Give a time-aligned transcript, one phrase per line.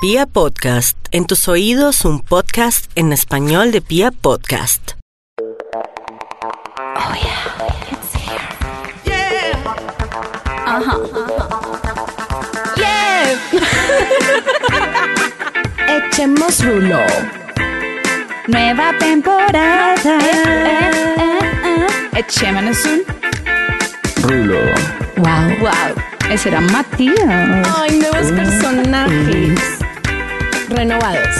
[0.00, 4.92] Pia Podcast, en tus oídos un podcast en español de Pia Podcast.
[5.40, 8.38] Oh yeah, it's here.
[10.64, 10.98] Ajá.
[12.76, 13.40] Yeah.
[16.06, 17.00] Echemos rulo.
[18.46, 20.18] Nueva temporada.
[22.14, 23.02] Echémonos un
[24.22, 24.60] Rulo.
[25.16, 25.58] Wow.
[25.60, 25.92] wow.
[26.30, 27.66] Ese era Matías.
[27.76, 29.77] Ay, nuevos personajes.
[30.68, 31.36] Renovados.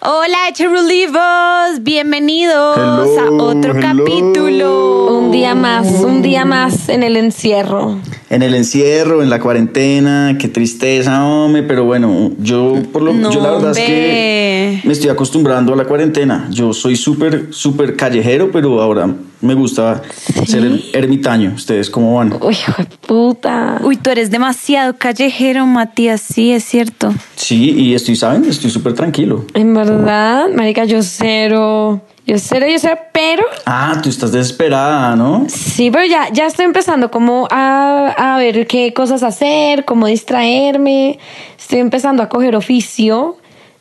[0.00, 1.82] Hola, Cherulivos.
[1.82, 3.80] Bienvenidos Hello, a otro hello.
[3.80, 5.18] capítulo.
[5.18, 7.98] Un día más, un día más en el encierro.
[8.34, 13.30] En el encierro, en la cuarentena, qué tristeza, hombre, pero bueno, yo por lo No,
[13.30, 16.48] yo la verdad es que me estoy acostumbrando a la cuarentena.
[16.50, 19.08] Yo soy súper, súper callejero, pero ahora
[19.40, 20.02] me gusta
[20.48, 21.52] ser er- ermitaño.
[21.54, 22.32] ¿Ustedes cómo van?
[22.40, 23.78] Uy, hijo de puta.
[23.84, 26.20] Uy, tú eres demasiado callejero, Matías.
[26.20, 27.14] Sí, es cierto.
[27.36, 28.44] Sí, y estoy, ¿saben?
[28.46, 29.44] Estoy súper tranquilo.
[29.54, 32.00] En verdad, marica, yo cero.
[32.26, 35.46] Yo cero, yo cero, pero Ah, tú estás desesperada, ¿no?
[35.48, 41.18] sí, pero ya, ya estoy empezando como a, a ver qué cosas hacer, cómo distraerme.
[41.58, 43.36] Estoy empezando a coger oficio.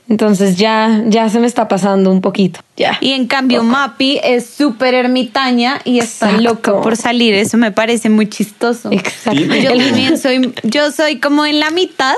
[0.10, 2.60] Entonces ya, ya se me está pasando un poquito.
[2.76, 2.98] Ya.
[3.00, 6.44] Y en cambio, Mapi es súper ermitaña y está Exacto.
[6.44, 7.34] loca por salir.
[7.36, 8.92] Eso me parece muy chistoso.
[8.92, 9.40] Exacto.
[9.42, 12.16] Yo soy, yo soy como en la mitad,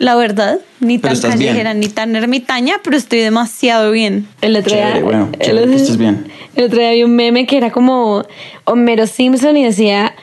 [0.00, 0.58] la verdad.
[0.84, 1.50] Ni Pero tan estás bien.
[1.50, 4.26] callejera ni tan ermitaña, pero estoy demasiado bien.
[4.40, 6.26] El otro día, Chévere, bueno, el, chévere estés bien.
[6.56, 8.24] el otro día vi un meme que era como
[8.64, 10.14] Homero Simpson y decía,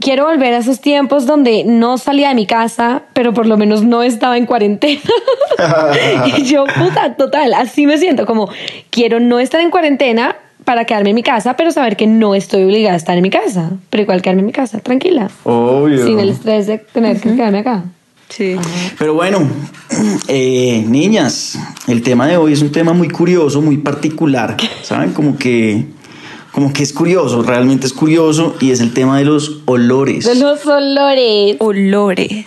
[0.00, 3.82] quiero volver a esos tiempos donde no salía de mi casa, pero por lo menos
[3.84, 5.00] no estaba en cuarentena.
[6.36, 8.48] y yo, puta, total, así me siento, como
[8.90, 12.62] quiero no estar en cuarentena para quedarme en mi casa, pero saber que no estoy
[12.64, 16.06] obligada a estar en mi casa, pero igual quedarme en mi casa, tranquila, Obvio.
[16.06, 17.84] sin el estrés de tener que quedarme acá.
[18.36, 18.56] Sí.
[18.98, 19.46] Pero bueno,
[20.28, 25.12] eh, niñas, el tema de hoy es un tema muy curioso, muy particular, ¿saben?
[25.12, 25.84] Como que,
[26.52, 30.24] como que es curioso, realmente es curioso y es el tema de los olores.
[30.24, 31.56] De los olores.
[31.60, 32.46] Olores.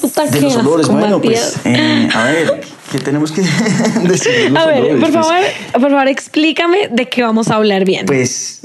[0.00, 1.58] Puta, De los olores, bueno, Matías.
[1.62, 2.60] pues, eh, a ver,
[2.92, 3.40] ¿qué tenemos que
[4.08, 5.00] decir de los A ver, olores?
[5.00, 5.42] por Pues, favor,
[5.72, 8.04] por favor, explícame de qué vamos a hablar bien.
[8.06, 8.58] Pues,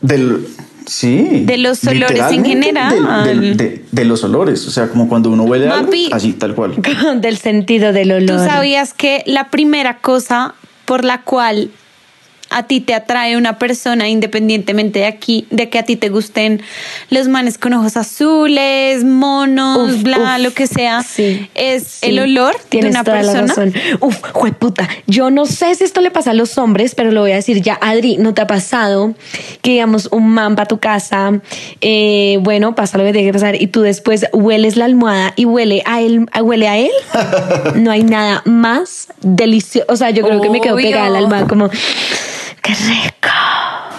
[0.00, 0.46] del...
[0.88, 1.42] Sí.
[1.44, 3.56] De los olores en general.
[3.56, 6.08] de, de los olores, o sea, como cuando uno huele algo, Mapi.
[6.12, 6.74] así, tal cual.
[7.20, 8.46] Del sentido del ¿Tú olor.
[8.48, 10.54] sabías que la primera cosa
[10.86, 11.70] por la cual
[12.50, 16.62] a ti te atrae una persona, independientemente de aquí, de que a ti te gusten
[17.10, 22.06] los manes con ojos azules, monos, Uf, bla, uf, lo que sea, sí, es sí.
[22.06, 23.48] el olor Tienes de una toda la persona?
[23.48, 23.74] razón.
[24.00, 24.88] Uf, jueputa.
[25.06, 27.60] Yo no sé si esto le pasa a los hombres, pero lo voy a decir
[27.62, 27.78] ya.
[27.80, 29.14] Adri, ¿no te ha pasado
[29.62, 31.32] que digamos un man para tu casa?
[31.80, 35.44] eh, bueno, pasa lo que tiene que pasar y tú después hueles la almohada y
[35.44, 36.90] huele a él, huele a él.
[37.76, 39.86] no hay nada más delicioso.
[39.92, 41.70] O sea, yo creo que me quedo pegada a la almohada como,
[42.62, 43.28] qué rico.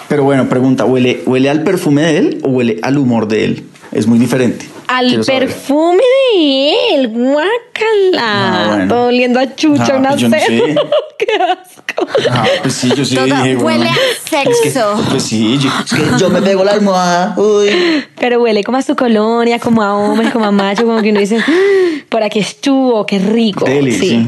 [0.08, 3.64] Pero bueno, pregunta, ¿huele, ¿huele al perfume de él o huele al humor de él?
[3.92, 4.66] Es muy diferente.
[4.88, 6.02] Al perfume
[6.34, 8.18] de él, guácala.
[8.18, 8.88] Ah, bueno.
[8.88, 10.46] Todo oliendo a chucha, Ah, una pues yo no cera.
[10.46, 10.74] sé.
[11.18, 12.06] Qué asco.
[12.30, 14.20] Ah, pues sí, yo sí Todo dije, bueno, huele a es
[14.60, 15.04] que- sexo.
[15.10, 17.34] pues sí, yo, es que yo me pego la almohada.
[17.36, 17.70] Uy.
[18.18, 21.20] Pero huele como a su colonia, como a hombre, como a macho, como que uno
[21.20, 23.64] dice, "Ah, por aquí estuvo, qué rico.
[23.64, 24.08] Deli, sí.
[24.08, 24.26] sí.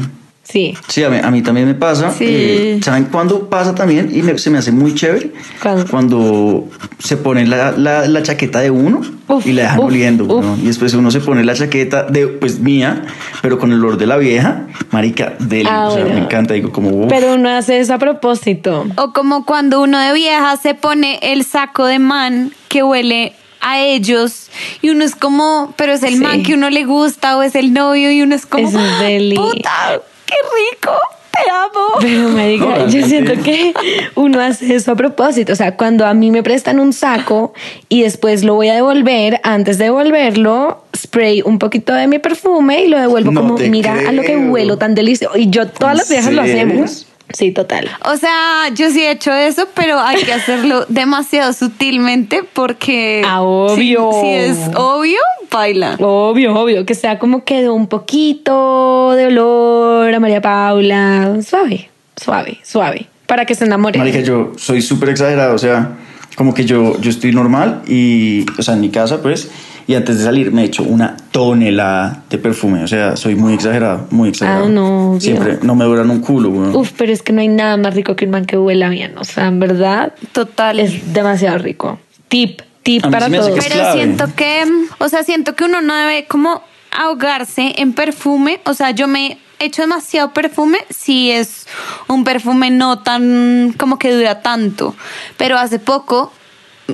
[0.53, 0.77] Sí.
[0.87, 2.11] Sí, a mí, a mí también me pasa.
[2.11, 2.25] Sí.
[2.27, 4.11] Eh, ¿Saben cuándo pasa también?
[4.13, 5.31] Y me- se me hace muy chévere.
[5.63, 5.87] ¿Cuándo?
[5.89, 6.69] Cuando
[6.99, 10.25] se pone la, la, la chaqueta de uno Uf, y la dejan uf, oliendo.
[10.25, 10.45] uf.
[10.45, 10.55] ¿no?
[10.61, 13.01] Y después uno se pone la chaqueta de, pues mía,
[13.41, 14.67] pero con el olor de la vieja.
[14.91, 15.67] Marica, deli.
[15.67, 16.19] Ah, o sea, bueno.
[16.19, 16.53] me encanta.
[16.53, 17.07] Digo, como, uf.
[17.09, 18.85] Pero uno hace eso a propósito.
[18.97, 23.33] O como cuando uno de vieja se pone el saco de man que huele
[23.65, 24.49] a ellos
[24.81, 26.19] y uno es como, pero es el Sí.
[26.19, 28.99] man que uno le gusta o es el novio y uno es como, Eso es
[28.99, 29.35] deli.
[29.37, 30.01] puta,
[30.33, 30.97] qué rico,
[31.31, 31.87] te amo.
[31.99, 33.73] Pero me diga, No, yo siento que
[34.15, 35.53] uno hace eso a propósito.
[35.53, 37.53] O sea, cuando a mí me prestan un saco
[37.89, 42.83] y después lo voy a devolver, antes de devolverlo, spray un poquito de mi perfume
[42.83, 45.37] y lo devuelvo No como, mira a lo que huelo tan delicioso.
[45.37, 47.07] Y yo, todas ¿En las viejas lo hacemos.
[47.31, 47.89] Sí, total.
[48.05, 53.23] O sea, yo sí he hecho eso, pero hay que hacerlo demasiado sutilmente porque...
[53.25, 54.11] Ah, obvio.
[54.13, 55.19] Si, si es obvio,
[55.53, 55.95] baila.
[55.99, 61.37] Obvio, obvio, que sea como quedó un poquito de olor a María Paula.
[61.41, 63.07] Suave, suave, suave.
[63.27, 63.97] Para que se enamore.
[63.97, 65.91] Marica, yo soy súper exagerado, o sea,
[66.35, 69.49] como que yo, yo estoy normal y, o sea, en mi casa, pues,
[69.87, 72.83] y antes de salir me echo una tonelada de perfume.
[72.83, 74.65] O sea, soy muy exagerado, muy exagerado.
[74.65, 75.17] Ah, no.
[75.19, 76.75] Siempre, no me duran un culo, weón.
[76.75, 79.17] Uf, pero es que no hay nada más rico que un man que huela bien.
[79.17, 80.79] O sea, en verdad, Total.
[80.79, 81.99] es demasiado rico.
[82.27, 83.51] Tip, tip para todos.
[83.51, 83.93] Pero clave.
[83.93, 84.65] siento que,
[84.99, 88.61] o sea, siento que uno no debe como ahogarse en perfume.
[88.65, 91.67] O sea, yo me echo demasiado perfume si es
[92.07, 94.95] un perfume no tan como que dura tanto.
[95.37, 96.31] Pero hace poco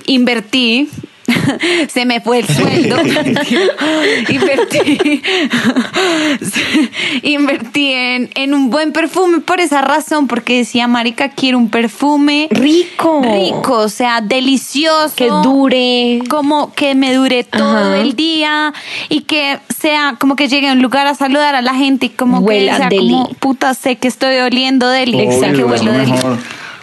[0.05, 0.89] invertí.
[1.89, 2.97] Se me fue el sueldo.
[4.29, 5.21] invertí.
[7.23, 12.47] invertí en, en un buen perfume por esa razón, porque decía, Marica, quiero un perfume
[12.51, 13.21] Rico.
[13.23, 15.15] rico, o sea, delicioso.
[15.15, 16.21] Que dure.
[16.29, 17.97] Como que me dure todo Ajá.
[17.97, 18.73] el día
[19.09, 22.09] y que sea como que llegue a un lugar a saludar a la gente y
[22.09, 23.11] como Huela que sea deli.
[23.11, 26.13] como puta sé que estoy oliendo deli, Obvio, sé que huelo deli.
[26.13, 26.37] Ah,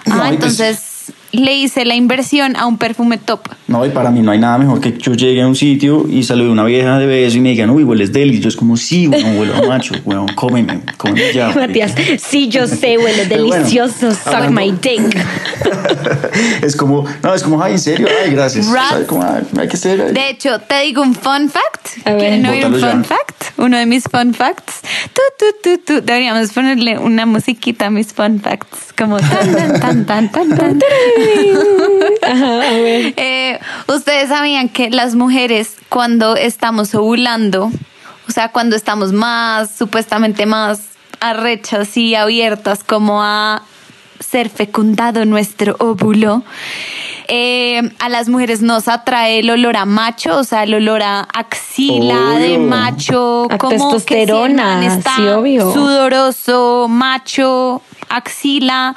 [0.04, 0.82] pues- entonces
[1.36, 3.40] le hice la inversión a un perfume top.
[3.68, 6.22] No, y para mí no hay nada mejor que yo llegue a un sitio y
[6.22, 8.40] salude a una vieja de beso y me digan, uy, hueles deli.
[8.40, 11.48] Yo es como, sí, weón, huelo a macho, weón, cómeme, cómeme ya.
[11.56, 14.12] Matías, sí, yo sé, huele Pero bueno, delicioso.
[14.12, 15.26] Suck hablando- my dick.
[16.62, 18.66] es como, no, es como, ay, en serio, ay, gracias.
[19.06, 20.00] Como, ay, hay que ser.
[20.00, 20.12] ay.
[20.12, 22.06] De hecho, te digo un fun fact.
[22.06, 22.18] A ver.
[22.20, 23.04] ¿Quieren oír un fun ya.
[23.04, 23.35] fact?
[23.58, 24.82] Uno de mis fun facts.
[25.12, 25.22] Tu,
[25.62, 25.92] tu, tu.
[26.02, 28.92] Deberíamos ponerle una musiquita a mis fun facts.
[28.96, 30.80] Como tan, tan, tan, tan, tan, tan.
[32.22, 33.14] Ajá, a ver.
[33.16, 33.58] Eh,
[33.88, 37.70] Ustedes sabían que las mujeres cuando estamos ovulando,
[38.28, 40.80] o sea, cuando estamos más, supuestamente más
[41.20, 43.62] arrechas y abiertas como a
[44.20, 46.42] ser fecundado nuestro óvulo,
[47.28, 51.20] eh, a las mujeres nos atrae el olor a macho, o sea, el olor a
[51.34, 52.38] axila Obvio.
[52.38, 55.72] de macho, A como que si el testosterona, está sí, obvio.
[55.72, 58.94] sudoroso, macho, axila,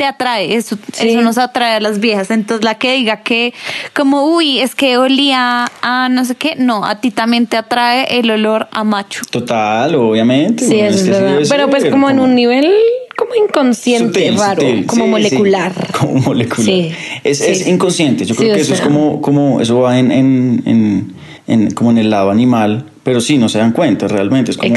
[0.00, 1.10] te atrae, eso, Sí.
[1.10, 2.30] eso nos atrae a las viejas.
[2.30, 3.52] Entonces la que diga que
[3.94, 8.18] como, uy, es que olía a no sé qué, no, a ti también te atrae
[8.18, 9.20] el olor a macho.
[9.30, 10.64] Total, obviamente.
[10.64, 11.40] Sí, es que verdad.
[11.50, 12.72] Pero pues como en un nivel
[13.14, 15.72] como inconsciente, Sutil, raro, sutil, como sí, molecular.
[15.74, 16.64] sí, como molecular.
[16.64, 16.92] Sí,
[17.22, 17.44] Es, sí.
[17.50, 18.24] es inconsciente.
[18.24, 21.12] Yo Sí, creo que eso es como, como eso va en, en, en,
[21.46, 24.52] en- como en el lado animal, pero sí, no se dan cuenta realmente.
[24.52, 24.74] Es como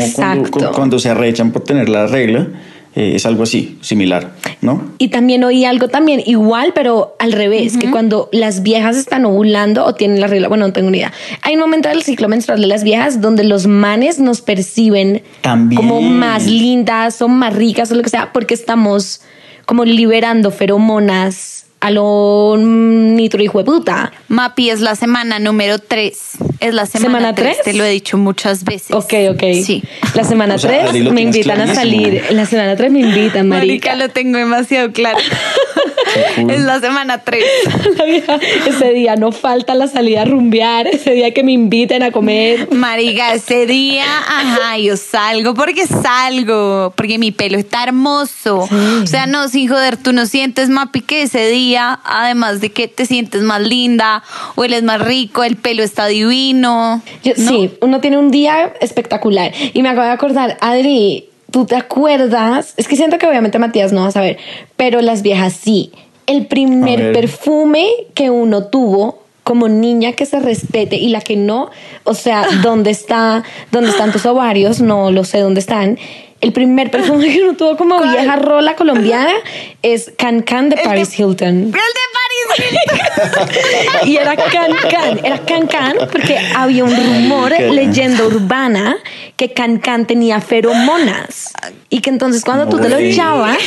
[0.73, 2.49] cuando se arrechan por tener la regla,
[2.95, 4.94] eh, es algo así, similar, ¿no?
[5.00, 9.84] Y también oí algo también igual, pero al revés, que cuando las viejas están ovulando
[9.84, 11.12] o tienen la regla, bueno, no tengo ni idea.
[11.42, 15.81] Hay un momento del ciclo menstrual de las viejas donde los manes nos perciben También.
[15.81, 19.22] como más lindas o más ricas o lo que sea, porque estamos
[19.66, 24.13] como liberando feromonas a lo nitro hijo de puta.
[24.30, 26.18] Mapi es la semana número 3.
[26.62, 27.57] Es la semana, ¿Semana 3.
[27.57, 27.65] tres?
[27.65, 28.91] Te lo he dicho muchas veces.
[28.95, 29.44] Ok, ok.
[29.65, 29.83] Sí.
[30.15, 31.75] La semana O sea, 3 Adri, lo me invitan a clarísimo.
[31.75, 32.24] salir.
[32.31, 33.95] La semana 3 me invitan, Marica, marica.
[33.95, 35.18] lo tengo demasiado claro.
[36.36, 36.51] cool.
[36.51, 37.44] es la semana 3.
[37.98, 42.04] La vieja, ese día no falta la salida a rumbear, ese día que me inviten
[42.04, 42.68] a comer.
[42.71, 48.68] Marica, ese día, ajá, yo salgo porque salgo, porque mi pelo está hermoso.
[49.04, 52.88] O sea, no, sin joder, tú no sientes más pique ese día, además de que
[52.88, 54.24] te sientes más linda,
[54.56, 57.01] hueles más rico, el pelo está divino.
[57.24, 57.50] Yo- ¿no?
[57.50, 59.51] Sí, uno tiene un día espectacular.
[59.74, 62.74] Y me acabo de acordar, Adri, ¿tú te acuerdas?
[62.77, 64.38] Es que siento que obviamente Matías no va a saber,
[64.77, 65.92] pero las viejas sí.
[66.25, 71.69] El primer perfume que uno tuvo como niña que se respete y la que no,
[72.03, 74.81] o sea, ¿dónde está, dónde están tus ovarios?
[74.81, 75.97] No lo sé dónde están.
[76.41, 79.31] El primer perfume que uno tuvo como vieja rola colombiana
[79.81, 81.47] es Can Can de Paris Hilton.
[81.47, 82.22] El de Paris
[84.06, 88.97] Y era Can Can, era Can Can porque había un rumor, leyenda urbana,
[89.37, 91.54] que Can Can tenía feromonas.
[91.90, 93.57] Y que entonces cuando tú te lo echabas,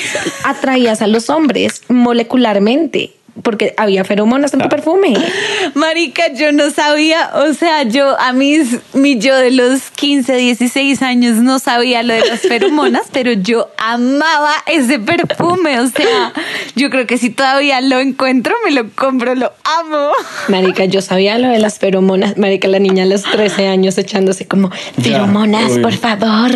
[0.45, 3.16] atraías a los hombres molecularmente.
[3.43, 5.15] Porque había feromonas en tu perfume.
[5.75, 11.03] Marica, yo no sabía, o sea, yo a mis, mi yo de los 15, 16
[11.03, 16.33] años no sabía lo de las feromonas, pero yo amaba ese perfume, o sea,
[16.75, 20.11] yo creo que si todavía lo encuentro, me lo compro, lo amo.
[20.49, 22.37] Marica, yo sabía lo de las feromonas.
[22.37, 26.51] Marica, la niña a los 13 años echándose como feromonas, por favor,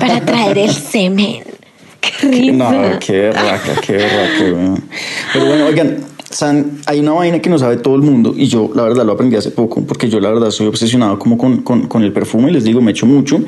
[0.00, 1.42] para traer el semen.
[2.00, 2.52] Qué risa.
[2.52, 4.88] No, qué berraca, qué weón.
[5.32, 5.98] Pero bueno, oigan,
[6.32, 9.12] San, hay una vaina que no sabe todo el mundo y yo la verdad lo
[9.12, 12.50] aprendí hace poco porque yo la verdad soy obsesionado como con, con, con el perfume
[12.50, 13.40] y les digo, me echo mucho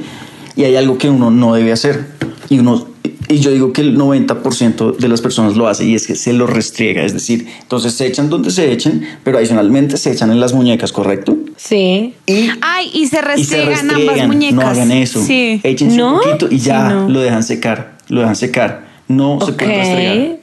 [0.54, 2.06] y hay algo que uno no debe hacer
[2.48, 2.86] y uno...
[3.26, 6.34] Y yo digo que el 90% de las personas lo hace y es que se
[6.34, 10.40] lo restriega, es decir, entonces se echan donde se echen, pero adicionalmente se echan en
[10.40, 11.34] las muñecas, ¿correcto?
[11.56, 12.14] Sí.
[12.26, 14.28] Y Ay, y se y se restriegan ambas restriegan.
[14.28, 14.54] muñecas.
[14.56, 15.22] No hagan eso.
[15.24, 15.58] Sí.
[15.62, 16.16] Échense ¿No?
[16.16, 17.08] un poquito y ya Sí, no.
[17.08, 17.96] lo dejan secar.
[18.08, 18.86] Lo dejan secar.
[19.08, 20.36] No se puede restregar.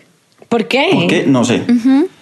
[0.51, 0.89] ¿Por qué?
[0.91, 1.24] ¿Por qué?
[1.25, 1.63] No sé.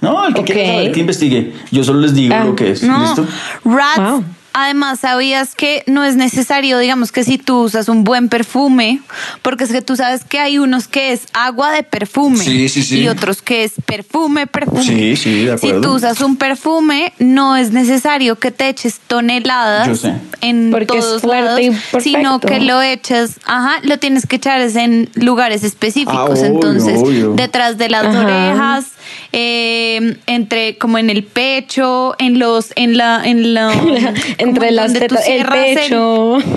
[0.01, 0.45] No, el que Ok.
[0.45, 1.51] quiera saber que investigue.
[1.71, 2.83] Yo solo les digo Ah, lo que es.
[2.83, 3.25] No, ¿Listo?
[3.65, 4.23] Rats Wow.
[4.53, 8.99] Además, sabías que no es necesario, digamos que si tú usas un buen perfume,
[9.41, 12.81] porque es que tú sabes que hay unos que es agua de perfume Sí, sí,
[12.83, 12.99] sí.
[13.01, 14.83] y otros que es perfume, perfume.
[14.83, 15.77] Sí, sí, de acuerdo.
[15.77, 20.03] Si tú usas un perfume, no es necesario que te eches toneladas
[20.41, 21.99] en Porque es todos fuerte lados, y perfecto.
[22.01, 26.45] sino que lo eches, ajá, lo tienes que echar es en lugares específicos, Ah, obvio,
[26.45, 27.33] entonces obvio.
[27.33, 28.19] detrás de las Ajá.
[28.19, 28.85] orejas,
[29.31, 33.71] eh, entre como en el pecho, en los, en la, en la,
[34.37, 36.37] Entre las tetas, el pecho.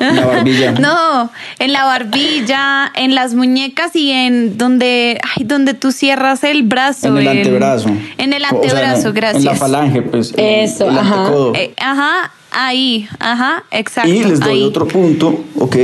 [0.00, 0.70] La barbilla.
[0.72, 1.28] no,
[1.58, 7.08] en la barbilla, en las muñecas y en donde, ay, donde tú cierras el brazo.
[7.08, 7.88] En el antebrazo.
[8.16, 9.42] En el O sea, antebrazo, en- gracias.
[9.42, 10.32] En la falange, pues.
[10.36, 11.32] Eso, el ajá.
[11.54, 14.10] Eh, ajá, ahí, ajá, exacto.
[14.10, 14.62] Y les doy ahí.
[14.64, 15.76] otro punto, ¿ok?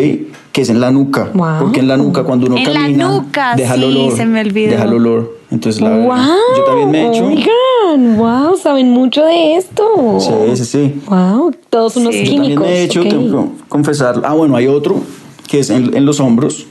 [0.52, 1.30] Que es en la nuca.
[1.34, 1.60] Wow.
[1.60, 4.16] Porque en la nuca, cuando uno En la camina, nuca, deja el sí, olor.
[4.16, 4.70] se me olvidó.
[4.70, 5.38] Deja el olor.
[5.50, 6.16] Entonces, la wow.
[6.56, 7.26] yo también me he hecho.
[7.26, 9.84] Oigan, wow, saben mucho de esto.
[10.20, 10.94] Sí, sí, sí.
[11.06, 12.24] Wow, todos unos Sí.
[12.24, 12.66] Yo también químicos.
[12.66, 14.22] me he hecho, tengo que confesar.
[14.24, 15.00] Ah, bueno, hay otro
[15.48, 16.66] que es en, en los hombros.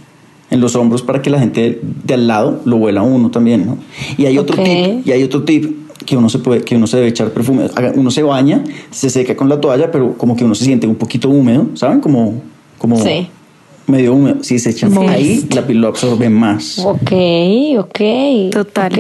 [0.50, 3.66] En los hombros para que la gente de al lado lo huela a uno también,
[3.66, 3.78] ¿no?
[4.18, 6.98] Y hay otro tip, y hay otro tip que uno se puede, que uno se
[6.98, 7.68] debe echar perfume.
[7.96, 10.96] Uno se baña, se seca con la toalla, pero como que uno se siente un
[10.96, 12.00] poquito húmedo, ¿saben?
[12.02, 12.42] Como,
[12.78, 13.28] como Sí.
[13.88, 14.44] medio húmedo.
[14.44, 15.10] Si se echan Moist.
[15.14, 16.80] ahí, la piel lo absorbe más.
[16.80, 17.12] Ok,
[17.80, 18.00] ok.
[18.52, 18.92] Total.
[18.92, 19.00] Ok.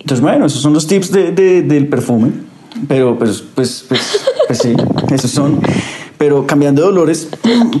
[0.00, 2.30] Entonces, bueno, esos son los tips de, de- del perfume.
[2.88, 4.72] Pero, pues, pues, pues, pues sí,
[5.12, 5.60] esos son.
[6.16, 7.28] Pero cambiando de olores,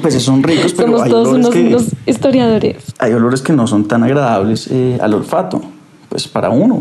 [0.02, 2.76] pues esos son ricos, pero Somos hay todos olores unos, que, unos historiadores.
[2.98, 5.62] hay olores que no son tan agradables eh, al olfato,
[6.08, 6.80] pues para uno,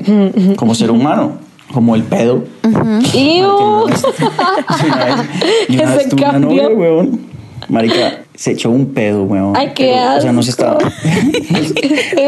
[0.56, 1.34] como ser humano,
[1.74, 2.44] como el pedo.
[2.64, 3.14] Una vez-
[5.70, 7.32] y una vez una novia, weón.
[7.70, 9.54] Marica, se echó un pedo, weón.
[9.56, 10.78] Ay, qué Pero, O sea, no se asco.
[10.78, 10.92] estaba.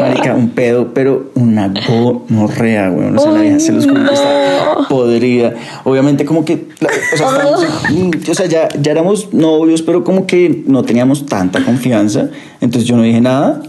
[0.00, 3.18] Marica, un pedo, pero una gonorrea, weón.
[3.18, 4.10] O sea, la Ay, vieja se los que no.
[4.10, 5.52] estaba podrida.
[5.82, 6.66] Obviamente, como que.
[6.80, 10.82] la- o, sea, estábamos- mm, o sea, ya, ya éramos novios, pero como que no
[10.82, 12.28] teníamos tanta confianza.
[12.60, 13.60] Entonces yo no dije nada.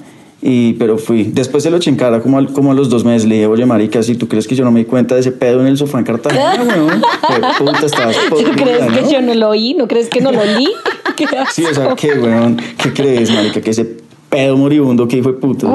[0.47, 1.23] Y, pero fui.
[1.23, 3.27] Después se lo eché en cara como, al- como a los dos meses.
[3.27, 5.31] Le dije, oye, marica, si tú crees que yo no me di cuenta de ese
[5.31, 7.01] pedo en el sofá en Cartagena, weón.
[7.01, 9.73] Qué puta, estabas ¿Tú crees que yo no lo oí?
[9.73, 10.41] ¿No crees que no lo?
[11.15, 11.95] ¿Qué Sí, o sea.
[11.95, 12.61] ¿qué, weón?
[12.77, 13.59] ¿Qué crees, marica?
[13.59, 13.97] Que ese
[14.29, 15.65] pedo moribundo que de puta.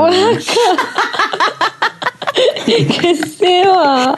[2.64, 4.14] que se va.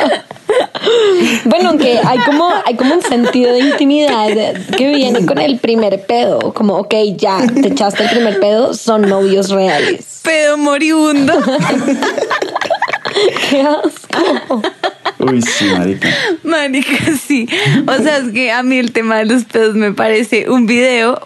[1.45, 4.29] Bueno, aunque hay como, hay como un sentido de intimidad
[4.77, 6.53] que viene con el primer pedo.
[6.53, 10.21] Como, ok, ya, te echaste el primer pedo, son novios reales.
[10.23, 11.35] Pedo moribundo.
[13.51, 14.63] Qué asco.
[15.19, 16.09] Uy, sí, marica.
[16.43, 16.97] Marica,
[17.27, 17.49] sí.
[17.87, 21.21] O sea, es que a mí el tema de los pedos me parece un video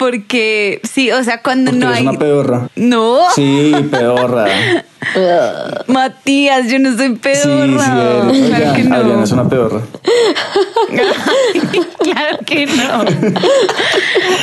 [0.00, 2.70] porque sí, o sea, cuando Porque no hay una pedorra.
[2.74, 4.46] No, Sí, pedorra.
[5.88, 8.30] Matías, yo no soy pedorra.
[8.32, 8.48] sí eres.
[8.48, 8.96] claro que no.
[8.96, 9.82] Adriana es una pedorra.
[11.98, 13.02] claro que no.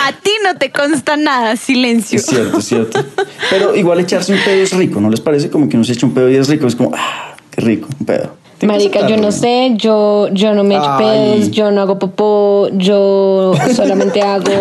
[0.05, 2.19] A ti no te consta nada, silencio.
[2.19, 3.03] Es cierto, es cierto.
[3.49, 5.49] Pero igual echarse un pedo es rico, ¿no les parece?
[5.49, 6.67] Como que uno se echa un pedo y es rico.
[6.67, 8.37] Es como, ah, qué rico, un pedo.
[8.65, 13.53] Marica, yo no sé, yo, yo no me echo pedos, yo no hago popó, yo
[13.75, 14.51] solamente hago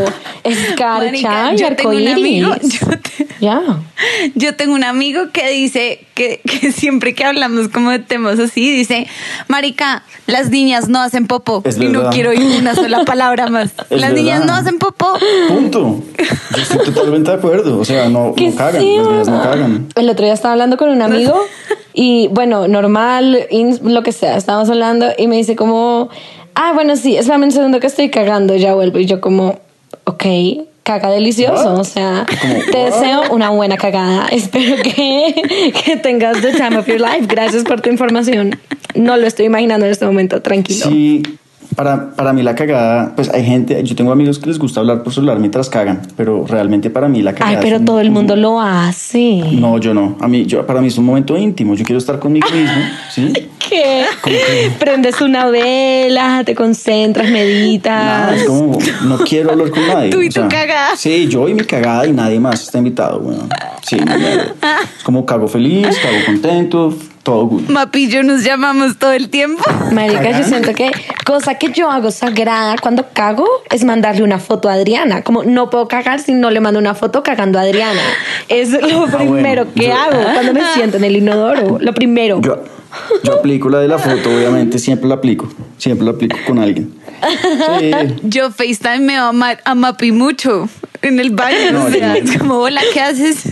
[0.45, 2.43] escarcha Marica, y arcoíris.
[2.81, 3.63] yo, te- Ya.
[4.35, 8.71] yo tengo un amigo que dice que, que siempre que hablamos como de temas así,
[8.71, 9.07] dice,
[9.49, 11.63] Marica, las niñas no hacen popó.
[11.65, 13.71] Es y no quiero oír una sola palabra más.
[13.91, 15.15] Es las niñas no hacen popó.
[15.49, 16.03] Punto.
[16.55, 17.79] Yo estoy totalmente de acuerdo.
[17.79, 19.89] O sea, no, ¿Qué no cagan, sí, las niñas no cagan.
[19.95, 21.35] El otro día estaba hablando con un amigo
[21.97, 26.09] y bueno, normal, ins- lo que sea, estábamos hablando y me dice como,
[26.55, 28.99] ah, bueno, sí, espérame un segundo que estoy cagando, ya vuelvo.
[28.99, 29.59] Y yo como,
[30.05, 30.25] ok,
[30.83, 31.79] caga delicioso, What?
[31.81, 32.27] o sea,
[32.71, 34.29] te deseo una buena cagada.
[34.31, 37.27] Espero que, que tengas the time of your life.
[37.27, 38.59] Gracias por tu información.
[38.95, 40.87] No lo estoy imaginando en este momento, tranquilo.
[40.89, 41.23] Sí,
[41.75, 45.03] para, para mí la cagada, pues hay gente, yo tengo amigos que les gusta hablar
[45.03, 47.51] por celular mientras cagan, pero realmente para mí la cagada.
[47.51, 49.43] Ay, es pero un- todo el mundo lo hace.
[49.53, 50.17] No, yo no.
[50.21, 51.75] A mí, yo, para mí es un momento íntimo.
[51.75, 53.33] Yo quiero estar conmigo mismo, ¿sí?
[53.69, 54.05] ¿Qué?
[54.79, 58.05] Prendes una vela, te concentras, meditas.
[58.05, 60.11] Nada, es como, no quiero hablar con nadie.
[60.11, 60.95] Tú y tu cagada.
[60.97, 63.49] Sí, yo y mi cagada y nadie más está invitado, bueno.
[63.83, 64.27] Sí, no, no.
[64.27, 66.95] es como cago feliz, cago contento,
[67.27, 67.69] todo good.
[67.69, 69.63] Mapi y yo nos llamamos todo el tiempo.
[69.91, 70.93] Marica, yo siento que
[71.27, 75.23] cosa que yo hago sagrada cuando cago es mandarle una foto a Adriana.
[75.23, 78.01] Como no puedo cagar si no le mando una foto cagando a Adriana.
[78.49, 81.79] Es lo Ah, bueno, primero que yo- hago cuando me siento en el inodoro.
[81.81, 82.41] Lo primero.
[82.41, 82.63] Yo,
[83.25, 85.49] yo aplico la de la foto, obviamente, siempre la aplico.
[85.79, 86.95] Siempre la aplico con alguien.
[87.81, 87.91] Sí.
[88.23, 90.69] Yo FaceTime me va a, ma- a Mapi mucho
[91.03, 91.73] en el baño.
[91.73, 93.43] No, o sea, yo- es como, hola, ¿qué haces?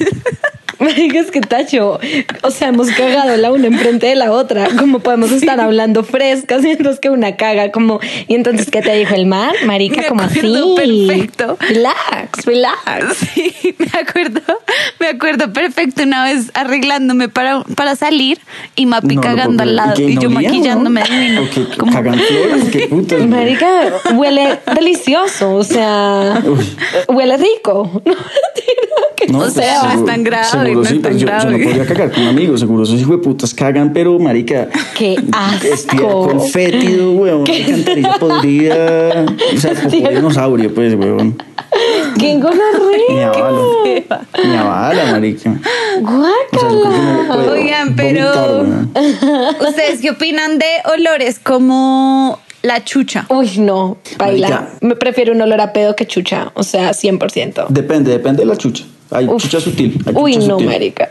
[0.96, 1.98] Marica, es que tacho.
[2.42, 4.68] O sea, hemos cagado la una enfrente de la otra.
[4.78, 7.70] Como podemos estar hablando frescas mientras que una caga.
[7.70, 9.52] Como, y entonces, ¿qué te dijo el mar?
[9.66, 10.40] Marica, Me como así.
[10.76, 11.56] perfecto.
[11.60, 13.16] Relax, relax.
[13.16, 14.40] Sí, me acuerdo,
[15.00, 18.38] me acuerdo perfecto una vez arreglándome para, para salir
[18.76, 21.06] y Mapi No, cagando al lado y ¿Y qué, yo olía, maquillándome no?
[21.06, 21.42] divino.
[21.42, 22.64] ¿O qué, Como- cagan flores?
[22.72, 23.26] ¿Qué putas?
[23.26, 23.70] Marica,
[24.14, 25.54] huele delicioso.
[25.54, 26.42] O sea,
[27.08, 28.02] huele rico.
[28.04, 28.14] No,
[29.34, 31.86] O sea, no es tan grave, seguro no sí, tan pues yo, yo no podría
[31.86, 34.68] cagar con amigos, seguro esos hijos de putas cagan, pero marica.
[34.96, 35.66] Qué asco.
[35.66, 37.44] Estiércol fétido, weón.
[37.44, 37.64] ¿Qué?
[37.64, 39.26] Alcantarilla podrida.
[39.54, 41.36] O sea, de dinosaurio, pues, weón.
[42.18, 43.28] ¡Qué gonorrea!
[43.30, 44.20] avala.
[44.44, 45.50] Ni avala, marica.
[46.02, 49.68] O sea, no puedo Oigan, pero- vomitar.
[49.68, 50.66] ¿Ustedes qué opinan de
[50.96, 53.26] olores como la chucha?
[53.28, 54.48] Uy, no, baila.
[54.48, 54.72] Marica.
[54.82, 56.52] Me prefiero un olor a pedo que chucha.
[56.54, 57.66] O sea, 100%.
[57.68, 58.84] Depende, depende de la chucha.
[59.14, 59.42] Hay Uf.
[59.42, 59.98] chucha sutil.
[60.06, 60.66] hay Uy, chucha no, sutil.
[60.68, 61.10] marica.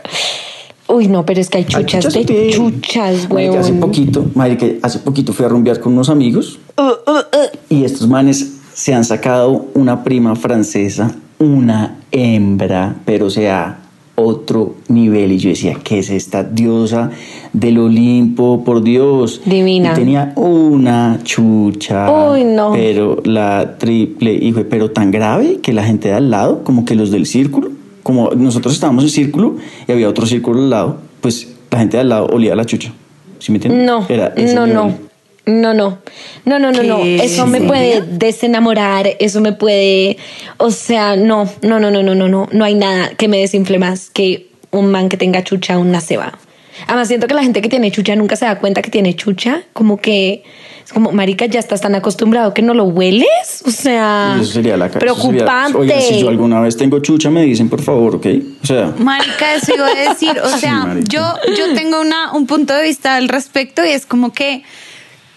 [0.86, 4.66] Uy, no, pero es que hay Hay chuchas chucha de chuchas, Marica, hace poquito, marica,
[4.82, 7.58] hace poquito fui a rumbear con unos amigos Uh, uh, uh.
[7.70, 13.78] y estos manes se han sacado una prima francesa, una hembra, pero o sea,
[14.16, 15.32] otro nivel.
[15.32, 17.10] Y yo decía, ¿qué es esta diosa
[17.52, 18.62] del Olimpo?
[18.64, 19.40] Por Dios.
[19.44, 19.92] Divina.
[19.92, 22.30] Y tenía una chucha.
[22.32, 22.72] Uy, no.
[22.72, 26.94] Pero la triple, hijo, pero tan grave que la gente de al lado, como que
[26.94, 27.70] los del círculo,
[28.04, 29.56] como nosotros estábamos en círculo
[29.88, 32.92] y había otro círculo al lado, pues la gente de al lado olía la chucha.
[33.40, 33.84] ¿Sí me entiendes?
[33.84, 34.74] No, Era no, nivel.
[34.74, 35.04] no.
[35.46, 35.98] No, no,
[36.46, 37.04] no, no, no, no.
[37.04, 40.16] Eso me ¿En puede desenamorar, eso me puede,
[40.56, 43.78] o sea, no, no, no, no, no, no, no, no hay nada que me desinfle
[43.78, 46.38] más que un man que tenga chucha, una ceba.
[46.86, 49.62] Además siento que la gente que tiene chucha nunca se da cuenta que tiene chucha,
[49.72, 50.42] como que
[50.84, 54.52] es como marica ya estás tan acostumbrado que no lo hueles, o sea, Y eso
[54.52, 55.78] sería la ca- eso sería- preocupante.
[55.78, 58.26] Oigan, si yo alguna vez tengo chucha, me dicen, por favor, ¿ok?
[58.62, 60.38] O sea, Marica, eso iba a decir.
[60.44, 61.22] O sea, yo,
[61.56, 64.62] yo tengo una, un punto de vista al respecto y es como que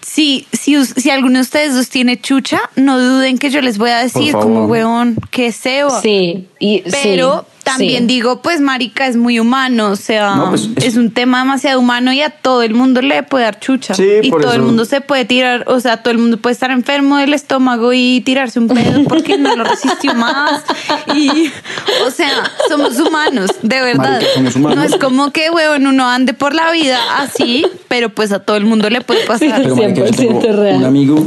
[0.01, 3.89] si, si, si alguno de ustedes dos tiene chucha, no duden que yo les voy
[3.91, 6.01] a decir como, weón, qué cebo.
[6.01, 8.07] Sí, y Pero sí, también sí.
[8.07, 10.95] digo, pues marica es muy humano, o sea, No, pues, es- es...
[10.97, 13.93] un tema demasiado humano y a todo el mundo le puede dar chucha.
[13.93, 16.53] Sí, y por todo el mundo se puede tirar, o sea, todo el mundo puede
[16.53, 20.63] estar enfermo del estómago y tirarse un pedo porque no lo resistió más.
[21.15, 21.51] Y,
[22.05, 24.11] o sea, somos humanos, de verdad.
[24.13, 24.77] Marica, somos humanos.
[24.77, 28.57] No es como que, weón, uno ande por la vida así, pero pues a todo
[28.57, 29.61] el mundo le puede pasar.
[29.61, 30.77] pero marica, yo tengo 100% real.
[30.77, 31.25] un amigo,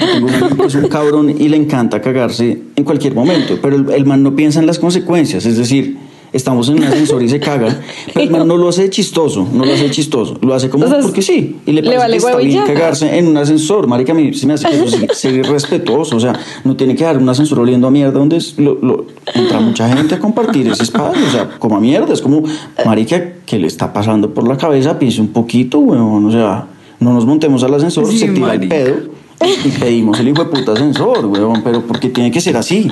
[0.00, 3.76] tengo un amigo que es un cabrón y le encanta cagarse en cualquier momento, pero
[3.76, 5.96] el, el man no piensa en las consecuencias, es decir,
[6.32, 7.80] estamos en un ascensor y se caga,
[8.14, 10.88] pero el man no lo hace chistoso, no lo hace chistoso, lo hace como O
[10.88, 12.64] sea, porque sí, y le le parece vale que está bien ya.
[12.72, 16.16] cagarse en un ascensor, marica, a mí se me hace que eso sí, ser irrespetuoso,
[16.16, 19.06] o sea, no tiene que dar un ascensor oliendo a mierda donde es- lo- lo-
[19.34, 22.44] entra mucha gente a compartir ese espacio, o sea, como a mierda, es como,
[22.86, 26.66] marica, que le está pasando por la cabeza, piense un poquito, weón, o sea,
[27.00, 28.76] no nos montemos al ascensor, Sí, se tira marica.
[28.76, 29.19] el pedo
[29.64, 32.90] y pedimos el hijo de puta ascensor, weón, pero porque tiene que ser así.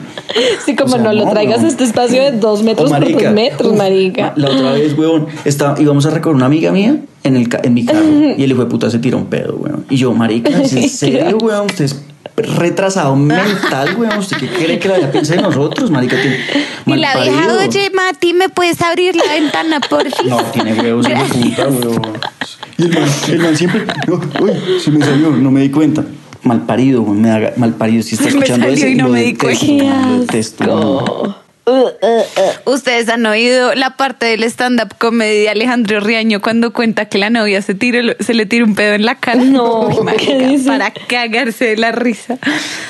[0.65, 1.67] Sí, como O sea, no lo no, traigas weón.
[1.67, 4.33] a este espacio de dos metros Oh, por dos metros, uf, marica.
[4.37, 7.85] La otra vez, weón, está, íbamos a recorrer una amiga mía en, el, en mi
[7.85, 8.05] carro
[8.37, 9.85] y el hijo de puta se tira un pedo, weón.
[9.91, 11.67] Y yo, marica, ¿es en serio, weón?
[11.67, 11.97] Usted es
[12.57, 14.19] retrasado mental, weón.
[14.19, 16.17] ¿Usted qué cree que la vida piensa de nosotros, marica?
[16.21, 16.39] Tiene
[16.87, 20.29] Y la vieja, oye, Mati, ¿me puedes abrir la ventana, por fin?
[20.31, 22.03] No, tiene huevos, hijo de puta, weón.
[22.79, 26.05] Y el man, el man siempre, "Oh, uy, se me salió, no me di cuenta.
[26.49, 28.03] Malparido, weón, me da malparido.
[28.03, 31.37] Si está me escuchando eso, y no lo me di detesto, lo asco.
[31.67, 31.87] Uh, uh,
[32.67, 32.71] uh.
[32.73, 37.29] Ustedes han oído la parte del stand-up comedy de Alejandro Riaño cuando cuenta que la
[37.29, 39.45] novia se, tira, se le tira un pedo en la cara.
[39.45, 40.33] No, Uy, marica.
[40.67, 42.39] Para cagarse de la risa.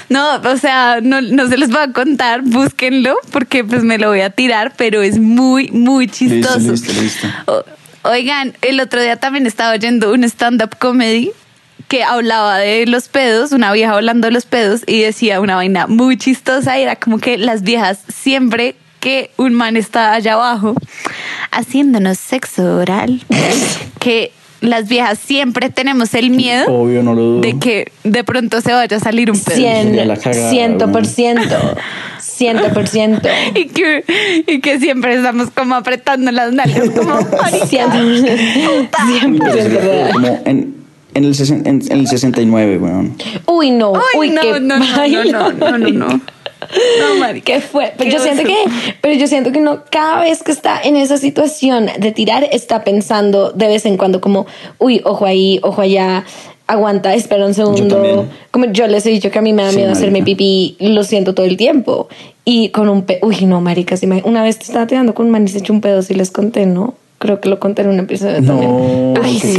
[0.09, 4.11] No, o sea, no, no se les va a contar, búsquenlo porque pues me lo
[4.11, 6.61] voy a tirar, pero es muy, muy chistoso.
[6.61, 7.27] listo, listo.
[7.47, 7.64] O-
[8.11, 11.33] oigan, el otro día también estaba oyendo un stand-up comedy
[11.88, 15.87] que hablaba de los pedos, una vieja hablando de los pedos y decía una vaina
[15.87, 20.74] muy chistosa y era como que las viejas siempre que un man está allá abajo
[21.51, 23.22] haciéndonos sexo oral,
[24.01, 27.40] que las viejas siempre tenemos el miedo Obvio, no lo dudo.
[27.40, 29.57] de que de pronto se vaya a salir un pedo.
[29.57, 31.57] Cien, cagada, ciento por ciento,
[32.20, 33.29] ciento por ciento.
[33.55, 34.05] Y que,
[34.46, 37.18] y que siempre estamos como apretando las nalgas, como
[41.14, 43.16] en, el sesen- en, en el 69, weón.
[43.47, 46.21] Uy, no, Ay, uy, no, qué no, no, no, no, no, no.
[47.01, 47.55] No, marica.
[47.55, 47.92] ¿Qué fue?
[47.97, 48.55] Pero Qué yo siento que,
[49.01, 52.85] pero yo siento que uno cada vez que está en esa situación de tirar está
[52.85, 54.47] pensando de vez en cuando como,
[54.79, 56.25] uy, ojo ahí, ojo allá.
[56.66, 58.27] aguanta, espera un segundo.
[58.51, 61.05] Como yo les he dicho que a mí me da Sí, miedo hacerme pipí, lo
[61.05, 62.09] siento todo el tiempo.
[62.44, 65.27] Y con un pedo, uy, no, marica, si me- una vez te estaba tirando con
[65.27, 66.94] un man y se echó un pedo, si les conté, ¿no?
[67.18, 69.14] Creo que lo conté en un episodio No, también.
[69.24, 69.57] Ay, sí,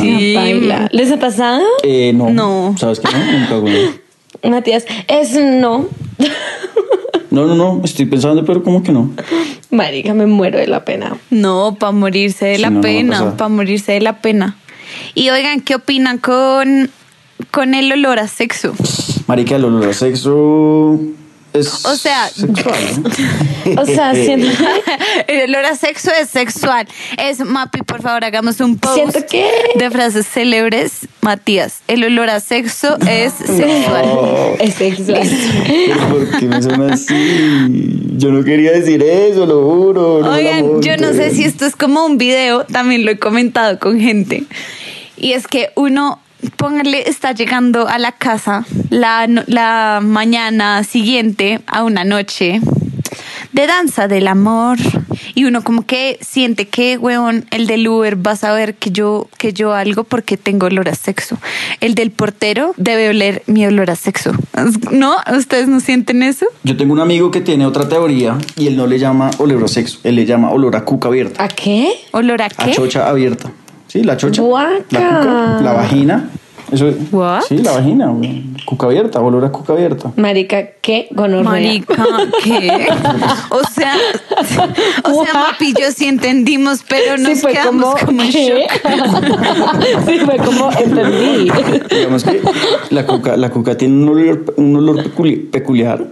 [0.00, 0.34] Sí.
[0.34, 0.88] baila.
[0.92, 1.62] ¿Les ha pasado?
[1.84, 2.30] Eh, no.
[2.30, 2.74] No.
[2.78, 3.08] ¿Sabes qué?
[3.12, 3.90] No, nunca, güey.
[4.50, 5.86] Matías, es no.
[7.30, 9.12] No, no, no, estoy pensando, pero como que no.
[9.70, 11.16] Marica, me muero de la pena.
[11.30, 13.36] No, para morirse de Sí, la no, no pena, pasar.
[13.36, 14.56] para morirse de la pena.
[15.14, 16.90] Y oigan, ¿qué opinan con,
[17.52, 18.74] con el olor a sexo?
[19.28, 20.98] Marica, el olor a sexo
[21.52, 23.10] es O sea- sexual, ¿no?
[23.82, 24.48] O sea, siento,
[25.26, 26.86] el olor a sexo es sexual.
[27.18, 30.92] Es, Mapi, por favor, hagamos un post Siento que- de frases célebres.
[31.22, 34.56] Matías, el olor a sexo es sexual.
[34.58, 35.28] es sexual.
[36.10, 37.64] ¿por qué me suena así?
[38.16, 40.20] Yo no quería decir eso, lo juro.
[40.22, 43.78] no Oigan, yo no sé si esto es como un video, también lo he comentado
[43.78, 44.44] con gente.
[45.18, 46.20] Y es que uno,
[46.56, 52.60] póngale, está llegando a la casa la, la mañana siguiente a una noche
[53.52, 54.78] de danza del amor.
[55.34, 59.28] Y uno como que siente que, weón, el del Uber va a saber que yo,
[59.38, 61.38] que yo algo porque tengo olor a sexo.
[61.80, 64.32] El del portero debe oler mi olor a sexo.
[64.90, 65.16] ¿No?
[65.36, 66.46] ¿Ustedes no sienten eso?
[66.64, 69.68] Yo tengo un amigo que tiene otra teoría y él no le llama olor a
[69.68, 71.42] sexo, él le llama olor a cuca abierta.
[71.44, 71.92] ¿A qué?
[72.12, 72.72] ¿Olor a A qué?
[72.72, 73.50] chocha abierta.
[73.90, 74.40] Sí, la chocha.
[74.42, 74.84] Guaca.
[74.90, 76.30] La cuca, la vagina.
[76.70, 76.88] Eso.
[77.10, 77.40] What?
[77.48, 78.14] Sí, la vagina.
[78.64, 80.12] Cuca abierta, olor a cuca abierta.
[80.14, 81.42] Marica, qué gonorrea.
[81.42, 82.06] Marica,
[82.44, 82.86] ¿qué?
[83.50, 83.94] O sea,
[85.02, 88.70] o sea, papi, yo sí entendimos, pero nos sí, fue quedamos como, como, en shock.
[90.06, 91.50] sí, fue como entendí.
[91.90, 92.40] Digamos que
[92.90, 96.04] la cuca, la cuca tiene un olor, un olor peculi- peculiar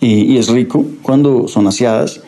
[0.00, 2.20] y, y es rico cuando son aseadas,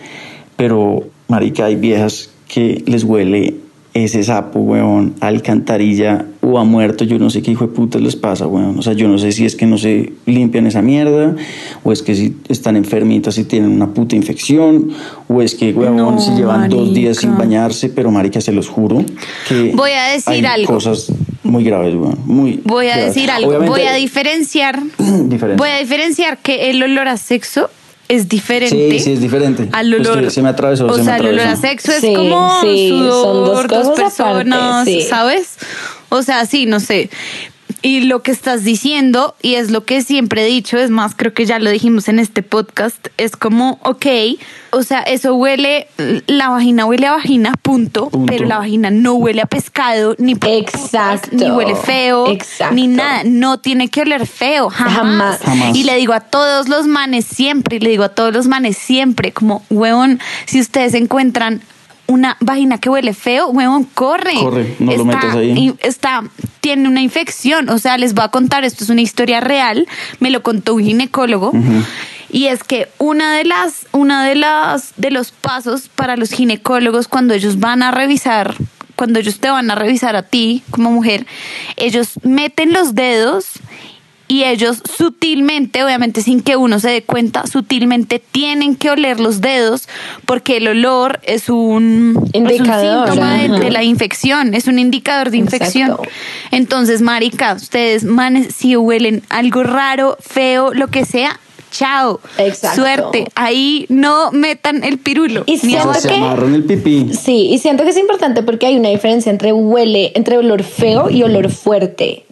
[0.56, 3.54] pero, marica, hay viejas que les huele
[3.94, 7.04] ese sapo, weón, alcantarilla o a muerto.
[7.04, 8.78] Yo no sé qué hijo de puta les pasa, weón.
[8.78, 11.34] O sea, yo no sé si es que no se limpian esa mierda
[11.82, 14.90] o es que si están enfermitas y tienen una puta infección
[15.28, 18.68] o es que, weón, No, si llevan dos días sin bañarse, pero, marica, se los
[18.68, 19.04] juro
[19.48, 20.74] que Voy a decir hay algo.
[20.74, 22.18] cosas muy graves, weón.
[22.26, 23.14] Muy Voy a graves.
[23.14, 24.80] decir algo, Obviamente- voy a diferenciar,
[25.56, 27.70] voy a diferenciar que el olor a sexo
[28.08, 28.90] es diferente.
[28.92, 29.68] Sí, sí, es diferente.
[29.72, 30.24] Al Pues olor.
[30.24, 32.60] que se me atravesó, O se me sea, el olor a sexo es Sí, como
[32.62, 35.02] sí, son dos sudor, dos, cosas aparte, personas, sí.
[35.02, 35.56] ¿sabes?
[36.08, 37.10] O sea, sí, no sé.
[37.80, 41.32] Y lo que estás diciendo, y es lo que siempre he dicho, es más, creo
[41.32, 44.06] que ya lo dijimos en este podcast, es como, ok,
[44.70, 45.86] o sea, eso huele,
[46.26, 48.26] la vagina huele a vagina, punto, Punto.
[48.32, 51.30] pero la vagina no huele a pescado, ni por Exacto.
[51.30, 52.74] putas, ni huele feo, Exacto.
[52.74, 54.94] ni nada, no tiene que oler feo, jamás.
[54.96, 55.38] Jamás.
[55.44, 55.76] Jamás.
[55.76, 58.76] Y le digo a todos los manes siempre, y le digo a todos los manes
[58.76, 61.62] siempre, como, huevón, si ustedes encuentran
[62.08, 64.34] una vagina que huele feo, huevón, corre.
[64.40, 65.50] Corre, no lo metas ahí.
[65.50, 66.24] y Está,
[66.60, 69.86] tiene una infección, o sea, les voy a contar, esto es una historia real,
[70.18, 71.52] me lo contó un ginecólogo.
[72.30, 77.08] Y es que una de las, una de las, de los pasos para los ginecólogos
[77.08, 78.54] cuando ellos van a revisar,
[78.96, 81.26] cuando ellos te van a revisar a ti como mujer,
[81.76, 83.60] ellos meten los dedos
[84.28, 89.40] y ellos sutilmente, obviamente sin que uno se dé cuenta, sutilmente tienen que oler los
[89.40, 89.88] dedos
[90.26, 95.30] porque el olor es un, es un Indicador, síntoma de, la infección, es un indicador
[95.30, 95.90] de infección.
[95.90, 96.10] Exacto.
[96.50, 102.20] Entonces, marica, ustedes, manes, si huelen algo raro, feo, lo que sea, chao.
[102.36, 102.82] Exacto.
[102.82, 103.26] Suerte.
[103.34, 105.44] Ahí no metan el pirulo.
[105.46, 106.00] Y ni siento abajo.
[106.00, 107.14] Se que- amarran el pipí.
[107.14, 111.08] Sí, y siento que es importante porque hay una diferencia entre huele, entre olor feo
[111.08, 112.26] y olor fuerte.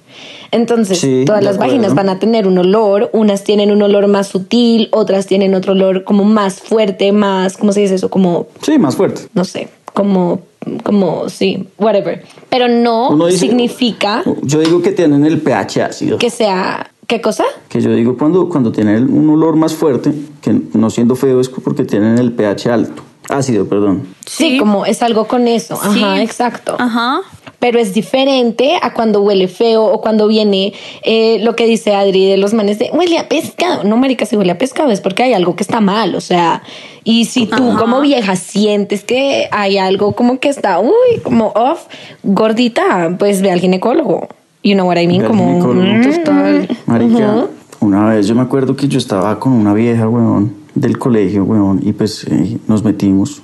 [0.51, 1.73] Entonces, Sí, todas las acuerdo.
[1.75, 5.73] vaginas van a tener un olor, unas tienen un olor más sutil, otras tienen otro
[5.73, 8.09] olor como más fuerte, más, ¿cómo se dice eso?
[8.11, 9.23] Como, Sí, más fuerte.
[9.35, 10.41] no sé, como,
[10.83, 12.25] como, sí, whatever.
[12.49, 16.19] Pero no dice- significa Yo digo que tienen el pH ácido.
[16.19, 17.45] que sea, ¿qué cosa?
[17.69, 21.49] Que yo digo cuando, cuando tienen un olor más fuerte, que no siendo feo es
[21.49, 23.03] porque tienen el pH alto.
[23.29, 24.07] Ácido, perdón.
[24.25, 24.59] Sí, Sí.
[24.59, 25.75] como es algo con eso.
[25.75, 26.23] Ajá, Sí.
[26.23, 26.77] exacto.
[26.79, 27.23] Ajá.
[27.59, 32.27] Pero es diferente a cuando huele feo o cuando viene eh, lo que dice Adri
[32.27, 33.85] de los manes de huele a pescado.
[33.85, 36.15] No, marica, si huele a pescado es porque hay algo que está mal.
[36.15, 36.63] O sea,
[37.05, 37.79] y si tú Ajá.
[37.79, 41.87] como vieja sientes que hay algo como que está, uy, como off,
[42.23, 44.29] gordita, pues ve al ginecólogo.
[44.63, 45.25] You know what I mean?
[45.25, 45.83] Como ginecólogo.
[45.83, 46.69] mm, total.
[46.87, 47.47] Marica,
[47.81, 51.81] una vez yo me acuerdo que yo estaba con una vieja, weón, del colegio, weón,
[51.83, 53.43] y pues eh, nos metimos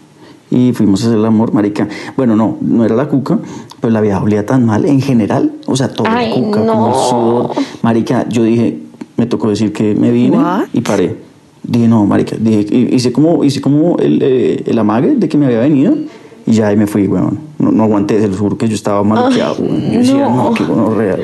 [0.51, 1.89] y fuimos a hacer el amor, marica.
[2.17, 3.39] Bueno, no, no era la cuca,
[3.83, 6.73] pero la vieja olía tan mal en general, o sea, todo Ay, el cuca, no.
[6.73, 7.51] como el sudor.
[7.83, 8.79] Marica, yo dije,
[9.19, 10.67] me tocó decir que me vine What?
[10.73, 11.17] y paré.
[11.65, 15.47] Dije, no, marica, dije, hice como, hice como el, eh, el amague de que me
[15.47, 15.95] había venido
[16.47, 17.39] y ya ahí me fui, weón.
[17.59, 19.57] no, no aguanté, se los juro que yo estaba maluqueado.
[19.59, 20.51] Yo decía, no.
[20.51, 21.19] no, qué gonorrea.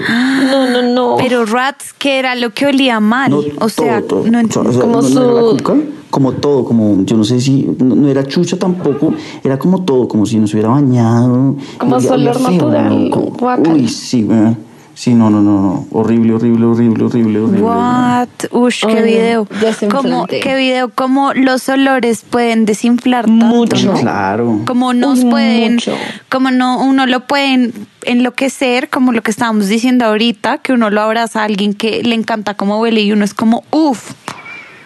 [0.50, 1.16] No, no, no.
[1.18, 3.30] Pero rats, ¿qué era lo que olía mal?
[3.32, 4.30] No, o sea, todo, todo.
[4.30, 4.80] no O sea, entiendo.
[4.80, 5.74] Como no, no era la su- cuca,
[6.18, 10.08] como todo, como yo no sé si no, no era chucha tampoco, era como todo,
[10.08, 11.54] como si nos hubiera bañado.
[11.78, 13.30] Como olor natural, ¿no?
[13.30, 13.72] Como-.
[13.72, 14.66] Uy, sí, weón.
[14.94, 15.86] Sí, no, no, no, no.
[15.92, 17.62] Horrible, horrible, horrible, horrible, horrible.
[17.62, 18.28] What?
[18.50, 19.48] Ush, qué no, video.
[19.92, 23.46] Como, qué video, cómo los olores pueden desinflar tanto.
[23.46, 23.92] Mucho.
[23.92, 24.62] Claro.
[24.66, 25.94] Como nos Uy, pueden, mucho.
[26.28, 27.72] como no, uno lo pueden
[28.06, 32.16] enloquecer, como lo que estábamos diciendo ahorita, que uno lo abraza a alguien que le
[32.16, 34.14] encanta cómo huele y uno es como, uff,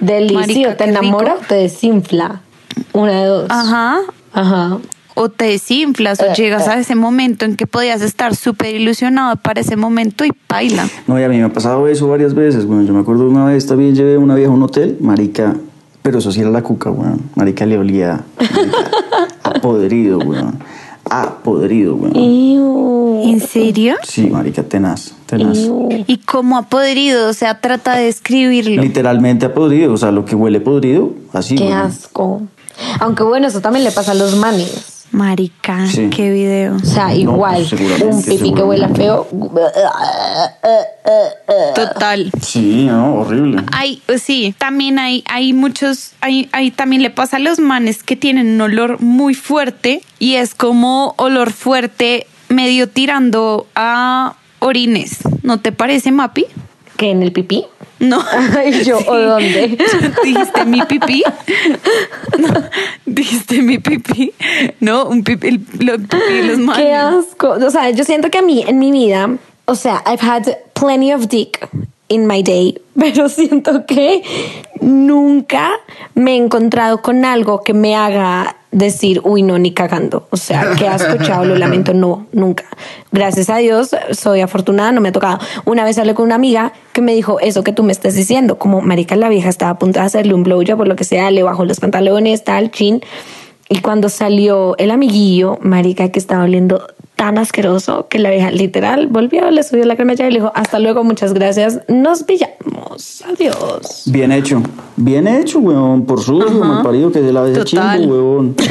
[0.06, 0.40] Delicioso.
[0.48, 1.44] Marica, te enamora rico.
[1.44, 2.40] o te desinfla.
[2.92, 3.46] Una de dos.
[3.50, 3.98] ajá,
[4.32, 4.78] Ajá.
[5.14, 6.70] o te desinflas o Eh, llegas eh.
[6.70, 10.88] a ese momento en que podías estar súper ilusionado para ese momento y baila.
[11.06, 13.44] No, y a mí me ha pasado eso varias veces, bueno, yo me acuerdo una
[13.44, 15.54] vez también llevé a una vieja a un hotel, marica,
[16.02, 18.90] pero eso sí era la cuca, weón, marica le olía marica,
[19.44, 20.58] a podrido, weón,
[21.10, 23.22] a podrido, weón.
[23.28, 23.96] ¿En serio?
[24.02, 25.58] Sí, marica, tenaz, tenaz.
[26.06, 27.28] ¿Y cómo ha podrido?
[27.28, 28.82] O sea, trata de describirlo.
[28.82, 32.42] Literalmente a podrido, o sea, lo que huele podrido, así, Qué asco.
[33.00, 34.88] Aunque bueno, eso también le pasa a los manes.
[35.12, 36.08] Marica, Sí.
[36.08, 36.76] qué video.
[36.76, 39.26] O sea, No, igual, pues, seguramente, un pipí que huela feo.
[41.74, 42.30] Total.
[42.40, 43.62] Sí, no, horrible.
[43.72, 48.16] Hay, sí, también hay, hay muchos, hay, hay, también le pasa a los manes que
[48.16, 55.18] tienen un olor muy fuerte y es como olor fuerte medio tirando a orines.
[55.42, 56.46] ¿No te parece, Mapi?
[56.96, 57.64] ¿Que en el pipí?
[57.98, 58.22] No.
[58.58, 59.76] Ay, yo, ¿o dónde?
[60.24, 61.22] ¿Dijiste mi pipí?
[62.38, 62.48] No,
[63.06, 64.32] ¿Dijiste mi pipí?
[64.80, 66.84] No, un pipí, el, lo- pipí los manes.
[66.84, 67.50] Qué asco.
[67.50, 69.30] O sea, yo siento que a mí en mi vida,
[69.64, 70.44] o sea, I've had
[70.74, 71.68] plenty of dick
[72.08, 74.22] in my day, pero siento que
[74.80, 75.70] nunca
[76.14, 80.26] me he encontrado con algo que me haga decir, uy, no, ni cagando.
[80.30, 82.64] O sea, que has escuchado, lo lamento, no, nunca.
[83.12, 85.38] Gracias a Dios, soy afortunada, no me ha tocado.
[85.64, 88.58] Una vez hablé con una amiga que me dijo eso que tú me estás diciendo,
[88.58, 91.30] como marica, la vieja estaba a punto de hacerle un blowjob por lo que sea,
[91.30, 93.02] le bajó los pantalones, tal, chin.
[93.68, 96.86] Y cuando salió el amiguillo, marica, que estaba oliendo
[97.22, 100.80] tan asqueroso que la vieja literal volvió, le subió la cremalla y le dijo, hasta
[100.80, 104.02] luego, muchas gracias, nos pillamos, adiós.
[104.06, 104.60] Bien hecho,
[104.96, 108.56] bien hecho, weón, por sucio, mal parido que de la vez chingo, weón.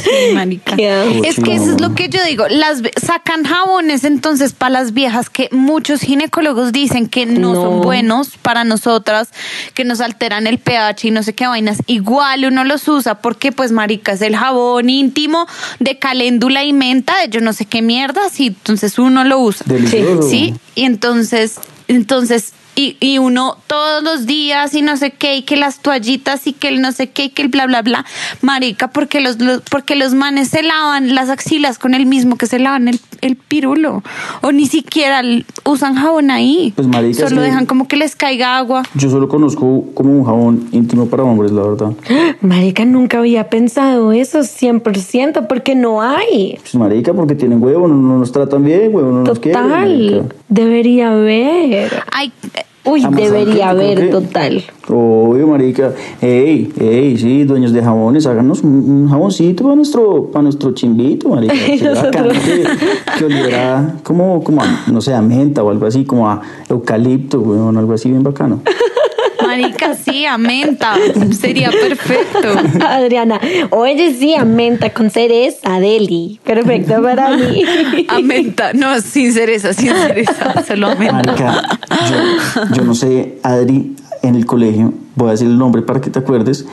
[0.00, 0.56] Sí,
[0.86, 1.24] asco.
[1.24, 2.46] Es que eso es lo que yo digo.
[2.48, 7.62] Las sacan jabones entonces para las viejas que muchos ginecólogos dicen que no, No.
[7.62, 9.30] son buenos para nosotras,
[9.74, 11.78] que nos alteran el pH y no sé qué vainas.
[11.86, 15.46] Igual uno los usa porque pues marica es el jabón íntimo
[15.80, 19.64] de caléndula y menta, de yo no sé qué mierdas y entonces uno lo usa.
[19.68, 20.28] Delicioso.
[20.28, 21.56] Sí, y entonces,
[21.88, 26.46] entonces, y, y uno todos los días y no sé qué, y que las toallitas
[26.46, 28.04] y que el no sé qué, y que el bla, bla, bla.
[28.42, 32.46] Marica, porque los, los- porque los manes se lavan las axilas con el mismo que
[32.46, 34.02] se lavan el, el pirulo.
[34.42, 35.22] O ni siquiera
[35.64, 36.72] usan jabón ahí.
[36.76, 37.46] Pues, marica, Solo sí.
[37.48, 38.82] dejan como que les caiga agua.
[38.94, 41.92] Yo solo conozco como un jabón íntimo para hombres, la verdad.
[42.40, 46.58] Marica, nunca había pensado eso 100% porque no hay.
[46.60, 49.62] Pues marica, porque tienen huevo, no, no nos tratan bien, huevo, no nos quieren.
[49.62, 52.02] Total, debería haber.
[52.12, 54.64] Ay, eh, Uy, Amazon, debería haber, total.
[54.88, 55.92] Obvio, marica.
[56.22, 61.28] Ey, ey, sí, dueños de jabones, háganos un, un jaboncito para nuestro, para nuestro chimbito,
[61.28, 61.54] marica.
[61.82, 62.64] Nosotros- que,
[63.18, 66.40] que oliera como, como a, no sé, a menta o algo así, como a
[66.70, 68.60] eucalipto, weón, algo así bien bacano.
[69.60, 70.94] Marica, sí, a menta.
[71.38, 72.48] Sería perfecto.
[72.86, 76.40] Adriana, oye, sí, a menta con cereza, Deli.
[76.44, 77.62] Perfecto para mí.
[78.08, 78.72] A menta.
[78.72, 80.62] No, sin cereza, sin cereza.
[80.66, 81.32] Solo a menta.
[81.32, 86.00] Marica, yo, yo no sé, Adri, en el colegio, voy a decir el nombre para
[86.00, 86.66] que te acuerdes,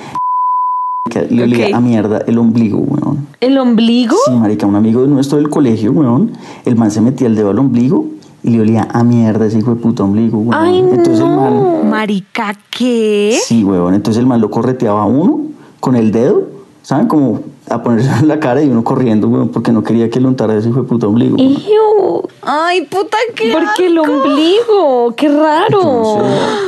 [1.09, 3.27] que le olía a mierda el ombligo, weón.
[3.39, 4.15] ¿El ombligo?
[4.25, 6.33] Sí, marica, un amigo de nuestro del colegio, weón,
[6.65, 8.05] el man se metía el dedo al ombligo
[8.47, 10.53] y le olía a mierda ese hijo de puta ombligo, weón.
[10.53, 13.37] Ay, entonces el man, Marica, ¿qué?
[13.43, 15.41] sí, weón, entonces el man lo correteaba a uno
[15.81, 16.43] con el dedo,
[16.81, 17.07] ¿saben?
[17.07, 20.27] Como a ponerse en la cara y uno corriendo, weón, porque no quería que le
[20.27, 21.35] untara ese hijo de puta ombligo.
[21.37, 25.13] Iu, Ay, puta, qué ¿Por qué el ombligo?
[25.17, 26.23] Qué no raro.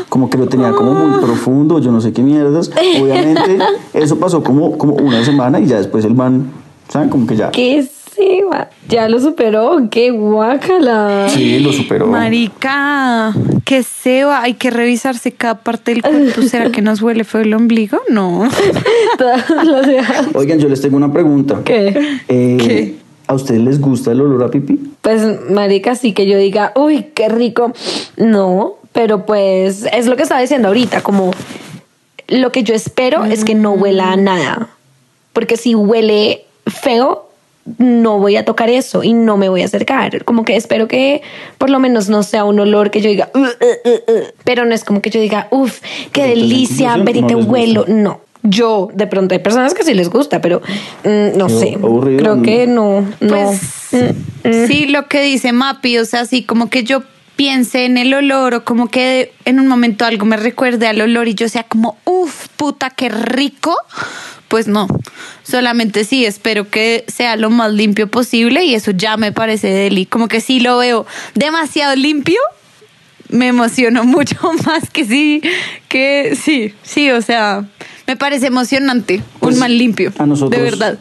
[0.10, 2.70] como que lo tenía como muy profundo, yo no sé qué mierdas.
[3.02, 3.58] Obviamente,
[3.94, 6.52] eso pasó como, como una semana y ya después el man,
[6.90, 7.08] ¿saben?
[7.08, 7.52] Como que ya.
[7.52, 8.42] ¿Qué sí,
[8.88, 9.80] Ya lo superó.
[9.90, 11.28] Qué guácala.
[11.30, 12.08] Sí, lo superó.
[12.08, 13.34] Marica,
[13.66, 16.42] qué seba, hay que revisarse cada parte del cuerpo.
[16.44, 18.00] ¿Será que nos huele feo el ombligo?
[18.10, 18.48] No.
[20.34, 21.62] Oigan, yo les tengo una pregunta.
[21.64, 22.20] ¿Qué?
[22.28, 22.96] Eh, ¿Qué?
[23.28, 24.80] ¿A ustedes les gusta el olor a pipí?
[25.02, 27.74] Pues, marica, sí que yo diga, uy, qué rico.
[28.18, 31.32] No, pero pues es lo que estaba diciendo ahorita, como
[32.28, 34.70] lo que yo espero es que no huela a nada.
[35.34, 37.29] Porque si huele feo,
[37.78, 40.24] no voy a tocar eso y no me voy a acercar.
[40.26, 41.22] Como que espero que
[41.58, 44.66] por lo menos no sea un olor que yo diga, "Uh, uh, uh, uh", pero
[44.66, 45.80] no es como que yo diga, uff,
[46.12, 47.80] qué Pero delicia, ¿en ven y te conclusión, no huelo.
[47.82, 47.94] gusta?
[47.94, 48.22] No.
[48.42, 50.62] Yo, de pronto, hay personas que sí les gusta, pero
[51.04, 51.74] mm, no sé.
[51.76, 52.42] aburrido, Creo ¿no?
[52.42, 53.02] que no.
[53.20, 53.28] no.
[53.28, 53.60] Pues
[54.68, 57.04] sí, lo que dice Mapi, o sea, así como que yo
[57.40, 61.30] piense en el olor o como que en un momento algo me recuerde al olor
[61.30, 63.78] y yo sea como, uff, puta, qué rico.
[64.50, 64.88] Pues no,
[65.42, 70.06] solamente sí, espero que sea lo más limpio posible y eso ya me parece deli.
[70.06, 72.40] Como que si lo veo demasiado limpio,
[73.30, 75.42] me emociono mucho más que sí,
[75.88, 77.66] que sí, sí, o sea,
[78.08, 80.98] me parece emocionante, Pues, un mal limpio, A nosotros, de verdad.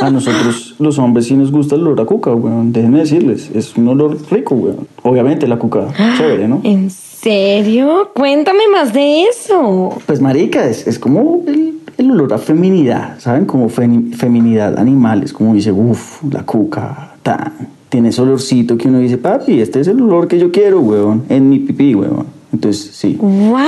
[0.00, 2.72] A nosotros, los hombres, sí nos gusta el olor a cuca, weón.
[2.72, 4.86] Déjenme decirles, es un olor rico, weón.
[5.02, 6.60] Obviamente la cuca, chévere, ¿no?
[6.62, 8.10] ¿En serio?
[8.14, 9.98] Cuéntame más de eso.
[10.06, 13.44] Pues marica, es, es como el, el olor a feminidad, ¿saben?
[13.46, 17.52] Como femi- feminidad animal, es como dice, uff, la cuca, tan.
[17.92, 21.24] Tiene ese olorcito que uno dice, papi, este es el olor que yo quiero, weón,
[21.28, 22.24] en mi pipí, weón.
[22.50, 23.18] Entonces, sí.
[23.20, 23.60] ¡Wow!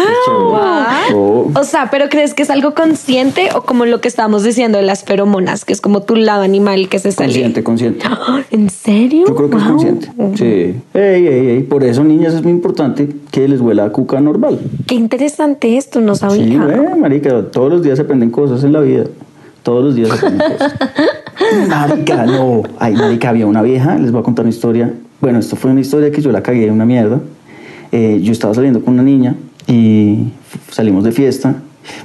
[1.15, 1.51] Oh.
[1.55, 4.85] O sea, pero ¿crees que es algo consciente o como lo que estábamos diciendo de
[4.85, 7.33] las feromonas, que es como tu lado animal que se sale?
[7.33, 8.07] Consciente, consciente.
[8.51, 9.27] ¿En serio?
[9.29, 10.09] Yo creo que es consciente.
[10.37, 10.81] Sí.
[10.99, 11.63] Ey, ey, ey.
[11.65, 14.59] Por eso, niñas, es muy importante que les huela a cuca normal.
[14.87, 16.47] Qué interesante esto, no sabía.
[16.47, 19.05] Sí, güey, marica, todos los días se aprenden cosas en la vida.
[19.65, 20.11] Todos los días.
[21.69, 22.63] Marica, no.
[22.79, 24.93] Ay, marica, había una vieja, les voy a contar una historia.
[25.21, 27.21] Bueno, esto fue una historia que yo la cagué una mierda.
[27.91, 29.35] Eh, yo estaba saliendo con una niña
[29.67, 30.29] y
[30.71, 31.57] salimos de fiesta.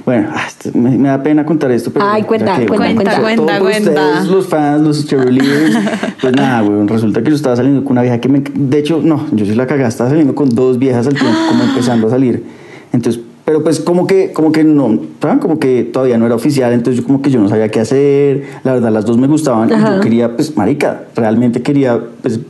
[0.04, 2.04] Bueno, ah, esto- me, me da pena contar esto, pero...
[2.06, 3.90] Ay, cuenta, que, cuenta, bueno, cuenta, cuenta, por cuenta.
[3.90, 5.76] ustedes, los fans, los cheerleaders.
[6.20, 8.40] pues nada, güey, resulta que yo estaba saliendo con una vieja que me...
[8.54, 11.64] De hecho, no, yo sí la cagada, estaba saliendo con dos viejas al tiempo, como
[11.64, 12.44] empezando a salir.
[12.92, 14.98] Entonces, pero pues como que, como que no.
[15.40, 18.44] Como que todavía no era oficial, entonces yo como que yo no sabía qué hacer.
[18.64, 22.40] La verdad, las dos me gustaban y yo quería, pues, marica, realmente quería, pues,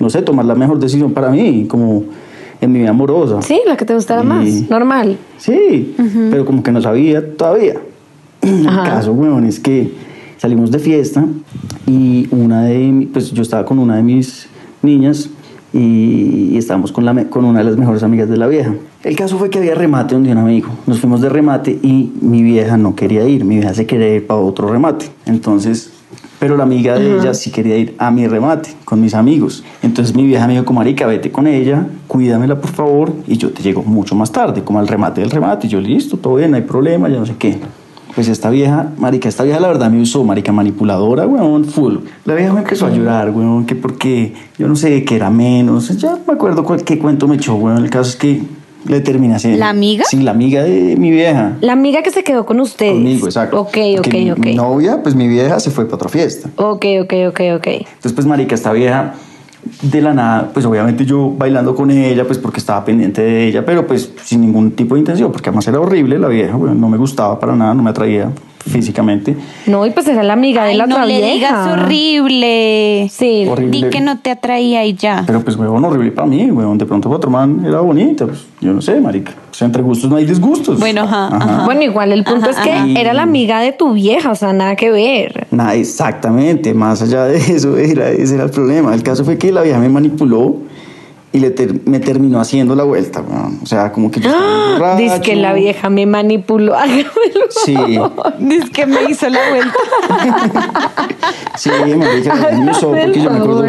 [0.00, 2.04] no sé, tomar la mejor decisión para mí, como
[2.60, 3.40] en mi vida amorosa.
[3.42, 5.16] Sí, la que te gustara Y- más, normal.
[5.38, 5.94] Sí,
[6.30, 7.74] pero como que no sabía todavía.
[8.42, 9.92] El caso, weón, es que
[10.38, 11.24] salimos de fiesta
[11.86, 14.48] y una de, pues yo estaba con una de mis
[14.82, 15.28] niñas
[15.72, 18.74] y, estábamos con, la, con una de las mejores amigas de la vieja.
[19.02, 20.68] El caso fue que había remate donde un amigo.
[20.86, 24.26] Nos fuimos de remate y mi vieja no quería ir, mi vieja se quería ir
[24.26, 25.06] para otro remate.
[25.26, 25.90] Entonces,
[26.38, 29.62] pero la amiga de ella sí quería ir a mi remate con mis amigos.
[29.82, 33.62] Entonces mi vieja me dijo, marica, vete con ella, cuídamela por favor y yo te
[33.62, 35.66] llego mucho más tarde, como al remate del remate.
[35.66, 37.60] Y yo, listo, todo bien, no hay problema, ya no sé qué.
[38.14, 41.96] Pues esta vieja, marica, esta vieja la verdad me usó, marica, manipuladora, weón, full.
[42.26, 45.96] La vieja me empezó a llorar, weón, que porque yo no sé, que era menos.
[45.96, 47.82] Ya me acuerdo cuál, qué cuento me echó, weón.
[47.84, 48.42] El caso es que
[48.86, 49.58] le terminé haciendo.
[49.60, 50.04] ¿La amiga?
[50.06, 51.56] Sí, la amiga de mi vieja.
[51.62, 52.92] La amiga que se quedó con ustedes.
[52.92, 53.58] Conmigo, exacto.
[53.60, 54.38] Ok, ok, Porque mi- ok.
[54.40, 56.50] Mi novia, pues mi vieja se fue para otra fiesta.
[56.56, 57.66] Ok, ok, ok, ok.
[57.66, 59.14] Entonces, pues, marica, esta vieja,
[59.82, 63.64] de la nada, pues obviamente yo bailando con ella, pues porque estaba pendiente de ella,
[63.64, 66.96] pero pues sin ningún tipo de intención, porque además era horrible la vieja, no me
[66.96, 68.30] gustaba para nada, no me atraía
[68.68, 69.36] físicamente.
[69.66, 71.32] No, y pues era la amiga de la no otra le vieja.
[71.34, 73.08] digas horrible.
[73.10, 73.46] Sí.
[73.48, 73.70] Horrible.
[73.70, 75.24] Di que no te atraía y ya.
[75.26, 78.46] Pero pues, huevón, horrible para mí, huevón, de pronto para otro man era bonita, pues
[78.60, 79.32] yo no sé, marica.
[79.50, 80.80] O sea, entre gustos no hay disgustos.
[80.80, 81.64] Bueno, ajá, ajá.
[81.64, 82.86] Bueno, igual el punto es que ajá.
[82.98, 85.46] era la amiga de tu vieja, o sea, nada que ver.
[85.50, 88.94] Nada, exactamente, más allá de eso, era, ese era el problema.
[88.94, 90.56] El caso fue que la vieja me manipuló
[91.34, 93.58] y le ter- me terminó haciendo la vuelta, weón.
[93.62, 95.02] O sea, como que yo estaba borracho.
[95.02, 96.74] Dice que la vieja me manipuló.
[96.78, 97.06] Hágamelo.
[97.64, 97.76] Sí,
[98.38, 99.74] Dice que me hizo la vuelta.
[101.56, 103.64] sí, marica, me usó porque yo me acuerdo.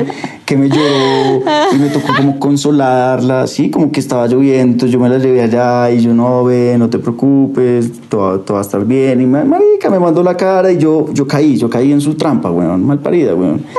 [0.45, 1.41] Que me lloró
[1.73, 5.89] y me tocó como consolarla, así como que estaba lloviendo, yo me la llevé allá
[5.91, 9.21] y yo no, ve, no te preocupes, todo, todo va a estar bien.
[9.21, 12.15] Y ma- marica me mandó la cara y yo, yo caí, yo caí en su
[12.15, 13.63] trampa, weón, mal parida, weón.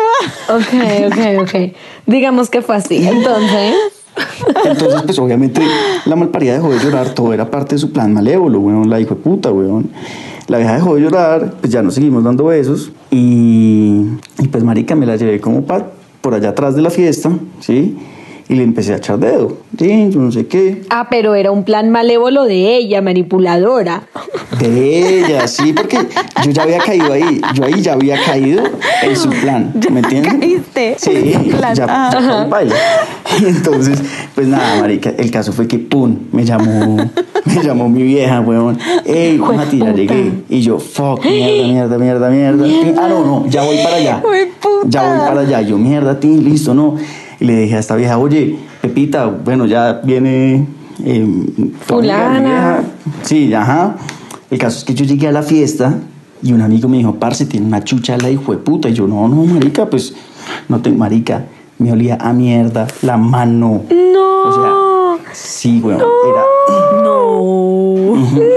[0.49, 1.73] Ok, ok, ok.
[2.07, 3.07] Digamos que fue así.
[3.07, 3.75] Entonces,
[4.65, 5.61] Entonces, pues obviamente
[6.07, 9.15] la malparida dejó de llorar, todo era parte de su plan malévolo, weón, la hijo
[9.17, 9.91] de puta, weón.
[10.47, 14.03] La vieja dejó de llorar, pues ya nos seguimos dando besos y,
[14.39, 15.87] y pues marica me la llevé como pa-
[16.25, 17.99] por allá atrás de la fiesta, ¿sí?
[18.49, 20.81] Y le empecé a echar dedo, sí, yo no sé qué.
[20.89, 24.05] ah, pero era un plan malévolo de ella, manipuladora.
[24.59, 25.99] De ella, sí, porque
[26.45, 28.63] yo ya había caído ahí, yo ahí ya había caído
[29.03, 30.35] en su plan, ¿me entiendes?
[30.35, 32.11] caíste Sí, en su plan, ya, ah.
[32.13, 32.75] ya caí baila.
[33.41, 34.01] Y entonces,
[34.35, 36.97] pues nada, marica, el caso fue que, pum, me llamó,
[37.45, 38.79] me llamó mi vieja, weón.
[39.05, 40.45] Ey, Mati, ya llegué.
[40.49, 43.03] Y yo, fuck, mierda, mierda, mierda, mierda.
[43.05, 44.23] Ah, no, no, ya voy para allá.
[44.87, 45.63] Ya voy para allá.
[45.63, 46.97] Yo, mierda, ti, listo, no.
[47.41, 50.67] Y le dije a esta vieja, oye, Pepita, bueno, ya viene.
[51.05, 51.27] Eh,
[51.87, 52.41] Fulana.
[52.41, 52.83] vieja.
[53.23, 53.97] Sí, ajá.
[54.51, 55.99] El caso es que yo llegué a la fiesta
[56.43, 58.89] Y un amigo me dijo, parce, tiene una chucha la hijo de puta.
[58.89, 60.15] Y yo, no, no, marica, pues
[60.69, 61.47] no tengo, marica.
[61.79, 63.83] Me olía a mierda la mano.
[63.91, 64.43] No.
[64.49, 66.01] O sea, sí, weón.
[66.01, 67.03] Era.
[67.03, 67.25] No.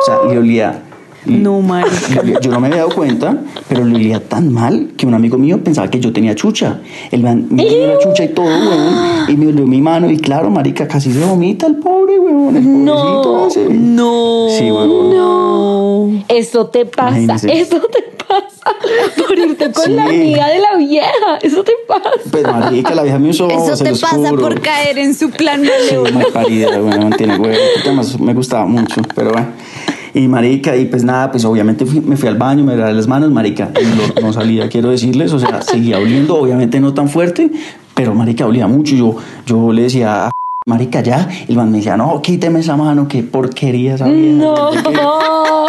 [0.00, 0.82] O sea, le olía.
[1.26, 2.22] No, marica.
[2.40, 3.36] Yo no me había dado cuenta,
[3.68, 6.80] pero le olía tan mal que un amigo mío pensaba que yo tenía chucha.
[7.10, 9.28] El man me dio la chucha y todo, weón.
[9.28, 10.10] Y me olió mi mano.
[10.10, 12.56] Y claro, marica, casi se vomita el pobre, weón.
[12.56, 13.68] El pobrecito ese.
[13.74, 14.46] No.
[14.50, 15.10] Sí, weón.
[15.10, 16.24] No.
[16.28, 17.60] Eso te pasa, Imagínese.
[17.60, 18.76] eso te pasa
[19.28, 20.14] por irte con la Sí.
[20.16, 22.10] amiga de la vieja, eso te pasa.
[22.30, 23.48] Pues marica, la vieja me usó.
[23.50, 24.40] Eso se te pasa juro.
[24.42, 26.12] por caer en su plan Sí, malévolo.
[26.14, 27.54] mal parida, bueno, mantiene huevo.
[27.74, 29.48] porque Además me gustaba mucho, pero bueno.
[30.14, 33.06] Y marica, y pues nada, pues obviamente fui- me fui al baño, me lavé las
[33.06, 37.08] manos, marica, y no, no salía, quiero decirles, o sea, seguía oliendo, obviamente no tan
[37.08, 37.50] fuerte,
[37.94, 38.94] pero marica olía mucho.
[38.96, 40.30] Yo, yo le decía, "Ah,
[40.66, 44.36] marica, ya, y el man me decía, no, quíteme esa mano, qué porquería esa vieja.
[44.36, 44.70] No.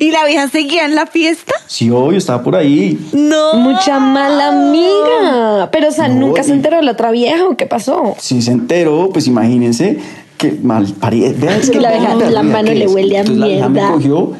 [0.00, 1.54] ¿Y la vieja seguía en la fiesta?
[1.66, 2.98] Sí, obvio, estaba por ahí.
[3.12, 3.54] No.
[3.54, 5.70] Mucha mala amiga.
[5.70, 8.14] Pero, o sea, No, ¿nunca se enteró la otra vieja o qué pasó?
[8.18, 9.98] Si se enteró, pues imagínense
[10.38, 11.56] que mal parida.
[11.56, 13.88] Es que La la perdida mano le huele a Entonces, la vieja mierda.
[13.88, 14.32] me cogió.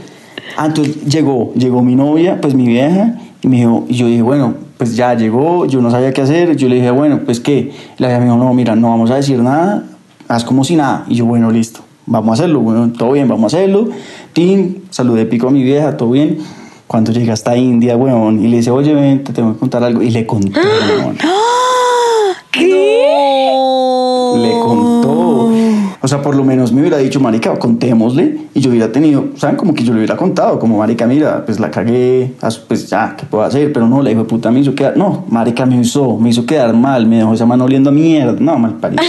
[0.57, 4.23] Ah, entonces llegó, llegó mi novia, pues mi vieja, y me dijo, y yo dije,
[4.23, 7.73] bueno, pues ya llegó, yo no sabía qué hacer, yo le dije, bueno, pues qué.
[7.99, 9.85] La vieja me dijo, no, mira, no vamos a decir nada,
[10.29, 11.05] haz como si nada.
[11.09, 13.89] Y yo, bueno, listo, vamos a hacerlo, bueno, todo bien, vamos a hacerlo.
[14.33, 16.39] Tim, saludé pico a mi vieja, todo bien.
[16.87, 20.03] Cuando llega hasta India, weón, y le dice, oye, ven, te tengo que contar algo.
[20.03, 20.59] Y le contó,
[20.99, 21.19] weón.
[22.51, 23.55] ¿Qué?
[24.37, 25.51] le contó.
[26.09, 28.48] O sea, por lo menos me hubiera dicho, marica, contémosle.
[28.59, 29.55] Y yo hubiera tenido, ¿saben?
[29.55, 32.33] Como que yo le hubiera contado, como, marica, mira, pues la cagué,
[32.67, 33.73] pues ya, ¿qué puedo hacer?
[33.73, 36.45] Pero no, la hijo de puta me hizo quedar, no, marica me hizo, me hizo
[36.45, 38.35] quedar mal, me dejó esa mano oliendo a mierda.
[38.41, 39.01] No, mal parido.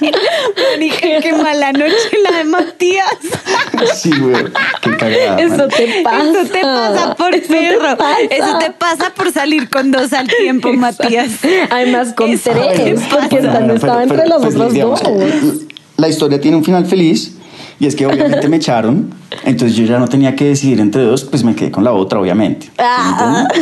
[0.00, 1.94] Marica, qué mala noche
[2.30, 3.06] la de Matías.
[3.94, 4.44] sí, güey,
[4.82, 5.40] qué cagada.
[5.40, 6.30] Eso te pasa.
[6.30, 7.96] Eso te pasa por Eso te perro.
[7.96, 8.20] pasa.
[8.30, 11.30] Eso te pasa por salir con dos al tiempo, Matías.
[11.70, 15.10] Además, con Eso tres, porque no estaba pero- entre pero, los pues, otros digamos dos.
[15.10, 17.35] que La historia tiene un final feliz
[17.78, 19.10] y es que obviamente me echaron,
[19.44, 22.20] entonces yo ya no tenía que decidir entre dos, pues me quedé con la otra,
[22.20, 22.70] obviamente.
[22.78, 23.46] Ah.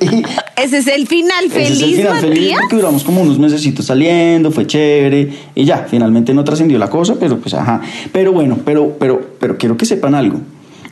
[0.00, 0.22] Y-
[0.56, 3.86] Ese es el final Ese es el feliz, final feliz porque duramos como unos mesecitos
[3.86, 7.80] saliendo, fue chévere y ya, finalmente no trascendió la cosa, pero pues ajá.
[8.12, 10.40] Pero bueno, pero, pero, pero quiero que sepan algo.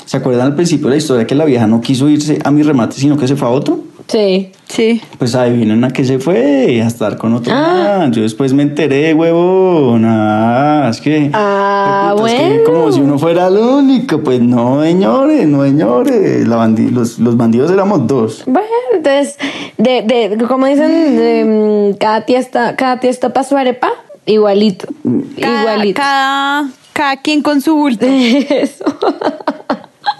[0.05, 2.63] ¿Se acuerdan al principio de la historia que la vieja no quiso irse a mi
[2.63, 3.81] remate, sino que se fue a otro?
[4.09, 4.51] Sí.
[4.67, 5.01] Sí.
[5.19, 7.97] Pues adivinen a qué se fue, a estar con otro Ah.
[8.01, 8.13] man.
[8.13, 10.05] Yo después me enteré, huevón.
[10.05, 11.31] Ah, es que.
[11.33, 14.21] Ah, puta, es que como si uno fuera el único.
[14.21, 16.49] Pues no, señores, no, señores.
[16.49, 18.43] La bandi- los, los bandidos éramos dos.
[18.47, 19.37] Bueno, entonces,
[19.79, 23.91] de, de, como dicen, de, mm, cada tiesta, cada tiesta para su arepa,
[24.27, 24.89] igualito.
[25.41, 26.01] Cada, igualito.
[26.01, 28.07] cada, cada quien con su bulto.
[28.09, 28.85] Eso.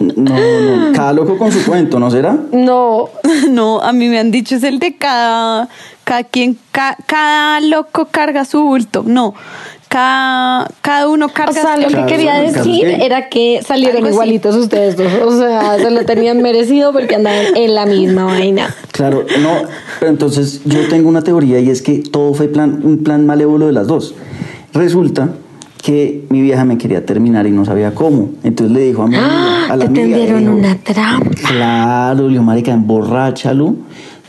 [0.01, 0.93] No, no, no.
[0.93, 2.37] Cada loco con su cuento, ¿no será?
[2.51, 3.09] No,
[3.49, 5.67] No, a mí me han dicho es el de cada,
[6.03, 9.03] cada quien, ca- cada loco carga su bulto.
[9.05, 9.33] No,
[9.87, 14.13] cada, cada uno o carga sea, lo que quería decir era que salieron Algo así.
[14.15, 15.11] igualitos ustedes dos.
[15.25, 18.73] O sea, se lo tenían merecido porque andaban en la misma vaina.
[18.91, 19.49] Claro, no,
[19.99, 23.67] pero entonces yo tengo una teoría y es que todo fue plan, un plan malévolo
[23.67, 24.15] de las dos.
[24.73, 25.29] Resulta
[25.81, 28.29] que mi vieja me quería terminar y no sabía cómo.
[28.43, 31.29] Entonces le dijo a mi amiga, a la Te amiga, tendieron dijo, una trampa.
[31.47, 33.75] Claro, le dijo, marica, emborráchalo,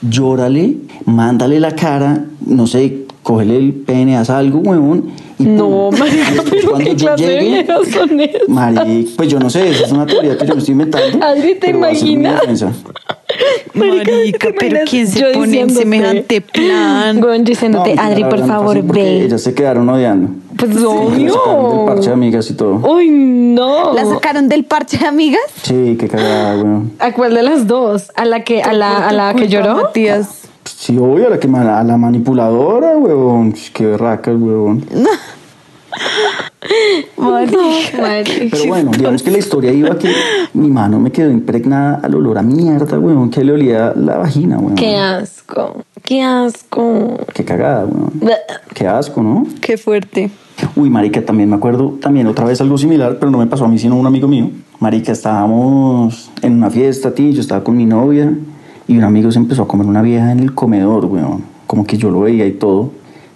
[0.01, 5.11] llórale, mándale la cara, no sé, cógele el pene, haz algo, huevón.
[5.39, 5.99] y No, pum.
[5.99, 8.49] marica, pero cuando qué yo clase de llegue, viejas son esas.
[8.49, 8.87] Marica,
[9.17, 11.25] pues yo no sé, esa es una teoría que yo me estoy inventando.
[11.25, 12.43] Adri, ¿te imaginas?
[12.45, 12.73] Marica,
[13.75, 14.81] Marica, ¿te pero?
[14.89, 17.21] ¿quién se pone en semejante plan?
[17.21, 19.25] Gon, diciéndote, No, Adri, por favor, ve.
[19.25, 20.31] Ellas se quedaron odiando.
[20.63, 22.13] Pues Me sacaron del parche de obvio.
[22.13, 22.75] amigas y todo.
[22.89, 23.93] Uy, no.
[23.95, 25.43] ¿La sacaron del parche de amigas?
[25.63, 26.93] Sí, qué cagada, weón.
[27.01, 28.13] ¿A cuál de las dos?
[28.15, 29.75] ¿A la que, a la, a la que lloró?
[29.83, 30.43] Matías.
[30.65, 33.55] Sí, obvio, a la, que, a la manipuladora, weón.
[33.55, 34.87] Ch, Qué berracas, weón.
[37.17, 40.13] Pero bueno, digamos que la historia iba que
[40.55, 44.59] mi mano me quedó impregnada al olor a mierda, weón, que le olía la vagina,
[44.59, 44.77] weón.
[44.77, 45.85] Qué asco.
[46.05, 47.19] Qué asco.
[47.35, 48.13] Qué cagada, weón.
[48.75, 49.47] Qué asco, ¿no?
[49.61, 50.31] Qué fuerte.
[50.77, 53.69] Uy, marica, también me acuerdo, también otra vez algo similar, pero no me pasó a
[53.69, 54.51] mí, sino a un amigo mío.
[54.81, 58.33] Marica, estábamos en una fiesta, tío, yo estaba con mi novia
[58.89, 61.45] y un amigo se empezó a comer una vieja en el comedor, weón.
[61.67, 62.91] Como que yo lo veía y todo.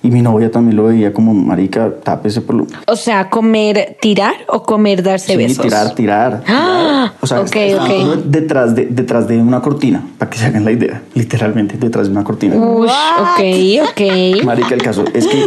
[0.07, 2.67] Y mi novia también lo veía como, marica, tápese por lo...
[2.87, 5.65] O sea, comer, tirar o comer, darse Sí, besos.
[5.65, 6.45] tirar, tirar.
[6.47, 7.13] Ah, tirar.
[7.21, 8.15] O sea, ok, estaba ok.
[8.27, 11.03] Detrás de, detrás de una cortina, para que se hagan la idea.
[11.15, 12.55] Literalmente, detrás de una cortina.
[12.55, 14.45] Ush, ok, ok.
[14.45, 15.45] Marica, el caso es que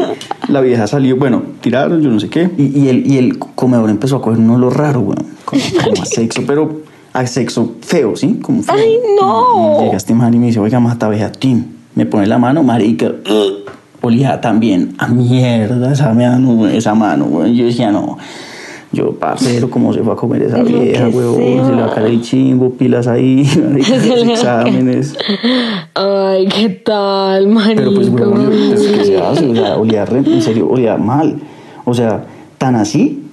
[0.49, 3.89] la vieja salió, bueno, tiraron, yo no sé qué, y, y el, y el comedor
[3.89, 5.26] empezó a coger un olor raro, weón.
[5.45, 6.82] como, como a sexo, pero
[7.14, 8.39] a sexo feo, ¿sí?
[8.41, 8.76] Como feo.
[8.76, 9.78] ¡Ay, no!
[9.80, 11.64] Y llega este man y me dice, oiga, mata Tim.
[11.95, 13.12] Me pone la mano, marica.
[14.02, 17.56] Olía también a mierda esa mano, esa mano, güey.
[17.56, 18.18] Yo decía, no.
[18.91, 21.64] Yo, parcero, ¿cómo se fue a comer esa vieja, huevón?
[21.68, 23.43] Se le va a caer el chimbo, pilas ahí,
[23.78, 23.88] los
[24.30, 25.16] exámenes.
[25.93, 27.82] Ay, ¿qué tal, marica?
[27.82, 29.47] Pero pues, huevón, pues, ¿qué se hace?
[29.47, 31.39] O sea, olía, re- en serio, olía mal.
[31.86, 32.26] O sea,
[32.58, 33.24] tan así,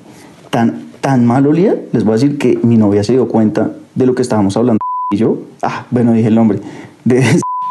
[0.51, 4.05] tan, tan mal olía, les voy a decir que mi novia se dio cuenta de
[4.05, 4.79] lo que estábamos hablando.
[5.11, 6.59] Y yo, ah, bueno, dije el nombre.
[7.05, 7.21] De,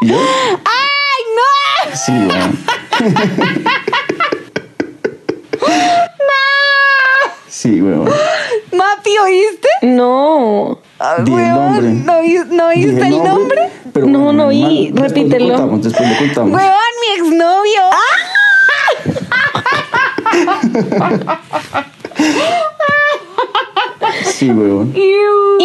[0.02, 1.96] y yo, ¡Ay, no!
[1.96, 2.58] sí, weón.
[7.48, 8.10] Sí, weón.
[8.74, 9.68] Mapi, ¿oíste?
[9.84, 10.80] No.
[11.00, 11.91] Ah, Di el weón, nombre.
[12.06, 13.62] ¿No, oí- no Dije oíste el nombre?
[13.93, 14.72] pero No, bueno, no oí, mal.
[14.76, 15.48] Después le repítelo.
[15.56, 16.52] contamos, Después le contamos.
[16.60, 17.82] Weón, mi exnovio.
[24.24, 24.93] Sí, weón.
[24.96, 25.58] ¡Iu!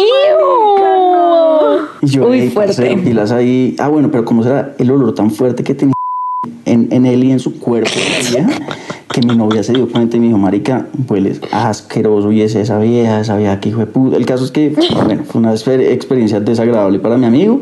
[2.03, 3.03] Y yo, Uy, "Ey, parcero, fuerte.
[3.09, 3.75] pilas ahí.
[3.79, 5.93] Ah, bueno, pero ¿cómo será el olor tan fuerte que tenía
[6.65, 7.89] en, en él y en su cuerpo?
[9.13, 12.79] Que mi novia se dio cuenta y me dijo, marica, hueles asqueroso y es esa
[12.79, 14.15] vieja, esa vieja que hijo de puta.
[14.15, 17.61] El caso es que, bueno, fue una exper- experiencia desagradable para mi amigo.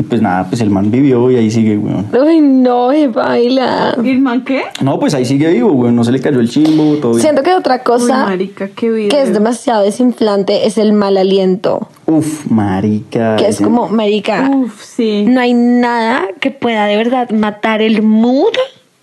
[0.00, 2.06] Y pues nada, pues el man vivió y ahí sigue, weón.
[2.18, 3.94] Uy, no, se baila.
[4.02, 4.62] ¿Irman qué?
[4.80, 5.94] No, pues ahí sigue vivo, weón.
[5.94, 7.20] No se le cayó el chimbo, todo bien.
[7.20, 9.08] Siento que otra cosa Uy, marica, qué vida.
[9.10, 11.88] que es demasiado desinflante es el mal aliento.
[12.06, 13.36] Uf, marica.
[13.36, 15.26] Que es ese- como, marica, Uf, sí.
[15.28, 18.54] no hay nada que pueda de verdad matar el mood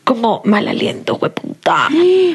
[0.08, 1.90] como mal aliento, hueputa.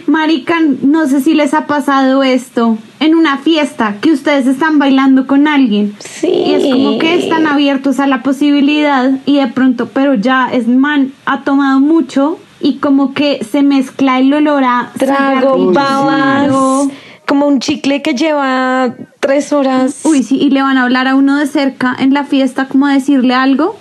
[0.07, 5.27] Marica, no sé si les ha pasado esto en una fiesta que ustedes están bailando
[5.27, 5.97] con alguien.
[5.99, 6.29] Sí.
[6.29, 10.69] Y es como que están abiertos a la posibilidad y de pronto, pero ya es
[10.69, 16.91] man, ha tomado mucho y como que se mezcla el olor a Trago, babas,
[17.27, 20.03] como un chicle que lleva tres horas.
[20.05, 22.87] Uy, sí, y le van a hablar a uno de cerca en la fiesta, como
[22.87, 23.79] a decirle algo.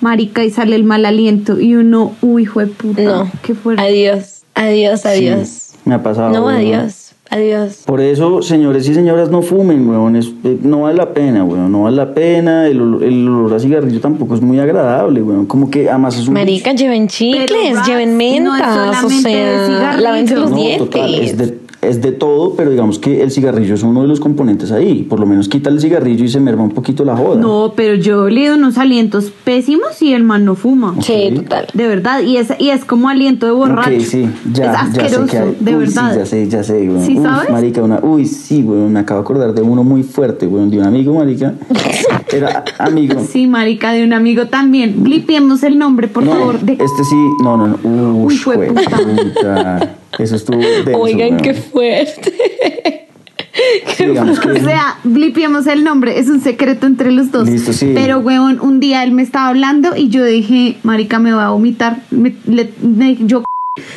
[0.00, 1.60] Marica, y sale el mal aliento.
[1.60, 3.02] Y uno, uy, hijo de puta.
[3.02, 3.30] No.
[3.42, 3.82] Qué fuerte.
[3.82, 5.70] Adiós, adiós, Sí, adiós.
[5.84, 6.30] me ha pasado.
[6.30, 7.82] No, adiós, adiós.
[7.84, 10.16] Por eso, señores y señoras, no fumen, weón.
[10.16, 11.70] Es- eh, no vale la pena, weón.
[11.70, 12.66] No vale la pena.
[12.66, 15.44] El, olor- el olor a cigarrillo tampoco es muy agradable, weón.
[15.46, 16.34] Como que además es un...
[16.34, 20.36] Marica, lleven chicles, Pero, lleven Rax, no es mentas, o solamente de cigarrillo.
[20.40, 20.78] los No, dientes.
[20.90, 24.20] total, es de, es de todo, pero digamos que el cigarrillo es uno de los
[24.20, 25.02] componentes ahí.
[25.02, 27.40] Por lo menos quita el cigarrillo y se merma un poquito la joda.
[27.40, 30.94] No, pero yo he olido unos alientos pésimos y el man no fuma.
[31.00, 31.42] Sí, Ok.
[31.42, 31.66] total.
[31.72, 33.90] De verdad, y es, y es como aliento de borracho.
[33.90, 35.56] Ok, sí, ya, es ya sé asqueroso, que hay.
[35.58, 36.10] de Uy, verdad.
[36.12, 37.00] Sí, ya sé, ya sé, weón.
[37.06, 37.50] ¿Sí Uf, sabes?
[37.50, 40.78] marica, una, uy, sí, weón, me acabo de acordar de uno muy fuerte, weón, de
[40.78, 41.54] un amigo, marica.
[42.32, 43.20] Era amigo.
[43.26, 45.02] Sí, marica, de un amigo también.
[45.02, 46.60] Blipiemos el nombre, por no, favor.
[46.60, 46.74] De...
[46.74, 47.78] este sí, no, no, no.
[47.82, 48.98] Uy, Uy, fue fue puta.
[48.98, 49.94] puta.
[50.18, 51.36] Eso estuvo denso, Oigan, weón.
[51.42, 53.06] qué fuerte.
[53.96, 57.48] Sí, que- O sea, blipiemos el nombre, es un secreto entre los dos.
[57.48, 57.92] Listo, sí.
[57.94, 61.50] Pero, weón, un día él me estaba hablando y yo dije, marica, me va a
[61.50, 62.02] vomitar.
[62.10, 63.42] Me- le- me- yo,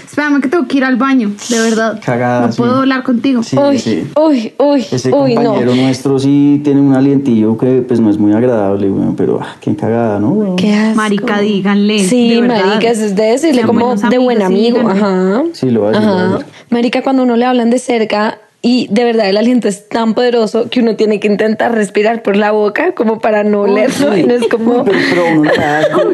[0.05, 1.99] espérame que tengo que ir al baño, de verdad.
[2.03, 2.57] Cagada, no sí.
[2.59, 3.41] puedo hablar contigo.
[3.41, 4.07] Sí, Uy, sí.
[4.15, 5.43] uy, uy, Ese uy, no.
[5.43, 9.55] compañero nuestro sí tiene un alientillo que pues no es muy agradable, weón, pero ah,
[9.59, 10.55] qué cagada, ¿no?
[10.57, 10.95] Qué asco.
[10.95, 11.99] Marica, díganle.
[12.03, 14.78] Sí, de marica, eso es de decirle como de amigos, buen amigo.
[14.80, 15.01] díganle.
[15.01, 15.43] Ajá.
[15.53, 16.28] Sí, lo va a decir, Ajá.
[16.34, 16.45] decir.
[16.69, 20.70] Marica, cuando uno le hablan de cerca y de verdad el aliento es tan poderoso
[20.70, 24.18] que uno tiene que intentar respirar por la boca como para no olerlo.
[24.18, 24.86] Y no es como.
[24.86, 25.51] Pero, pero uno le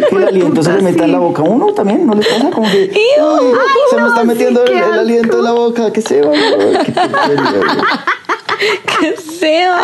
[0.07, 2.49] que el aliento se le meta en la boca a uno también, ¿no les pasa?
[2.49, 3.55] Como que "Uy,
[3.91, 6.31] se me está metiendo sí, el, aliento en la boca, que se va.
[8.99, 9.79] que sea.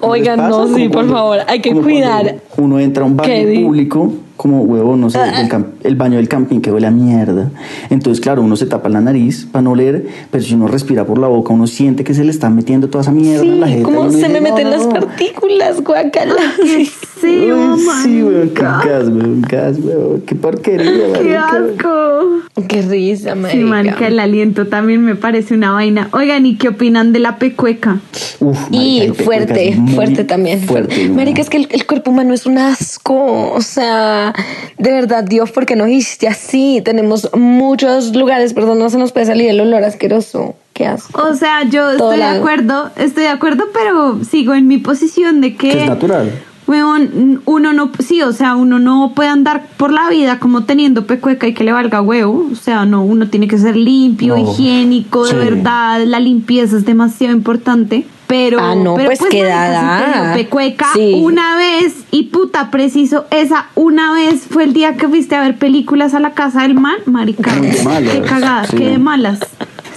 [0.00, 0.64] Oigan, ¿Les pasa?
[0.66, 2.34] no, sí, por favor, hay que cuidar.
[2.58, 6.16] Uno entra a un ¿Qué baño público, como huevo, no sé, el, cam- el baño
[6.16, 7.50] del camping que huele a mierda.
[7.90, 11.18] Entonces, claro, uno se tapa la nariz para no oler, pero si uno respira por
[11.18, 13.72] la boca, uno siente que se le está metiendo toda esa mierda en la Sí,
[13.74, 13.88] jeta.
[13.88, 14.92] uno se dice, me "No, meten no, las no".
[14.94, 16.34] partículas, guacala.
[16.56, 21.46] Qué feo, Uy, sí, weón, qué gas, weón, gas, weón, qué porquería, Qué marica.
[21.48, 22.66] asco.
[22.66, 23.58] Qué risa, marica.
[23.58, 26.08] Sí, marica, el aliento también me parece una vaina.
[26.12, 28.00] Oigan, ¿y qué opinan de la pecueca?
[28.40, 30.60] Uf, marica, Y fuerte, fuerte también.
[30.60, 31.08] Fuerte.
[31.10, 33.52] Marica, es que el, el cuerpo humano es un asco.
[33.52, 34.29] O sea,
[34.78, 36.80] de verdad, Dios, ¿por qué no hiciste así?
[36.84, 40.54] Tenemos muchos lugares, perdón, no se nos puede salir el olor asqueroso.
[40.72, 41.22] Qué asco.
[41.22, 45.40] O sea, yo Todo estoy de acuerdo, estoy de acuerdo, pero sigo en mi posición
[45.40, 45.70] de que...
[45.72, 46.30] Que es natural.
[46.66, 51.04] Weón, uno no, sí, o sea, uno no puede andar por la vida como teniendo
[51.04, 52.46] pecueca y que le valga huevo.
[52.52, 54.52] O sea, no, uno tiene que ser limpio, No.
[54.52, 55.34] higiénico, Sí.
[55.34, 56.00] de verdad.
[56.04, 58.06] La limpieza es demasiado importante.
[58.30, 60.12] Pero, Ah, no, pero, pues, qué marica, si dada.
[60.12, 61.20] te dio pecueca Sí.
[61.20, 65.58] una vez y puta, preciso, esa una vez fue el día que fuiste a ver
[65.58, 67.52] películas a la casa del man, marica.
[67.56, 68.76] Muy de malas, Qué cagada, sí.
[68.76, 69.40] qué de malas.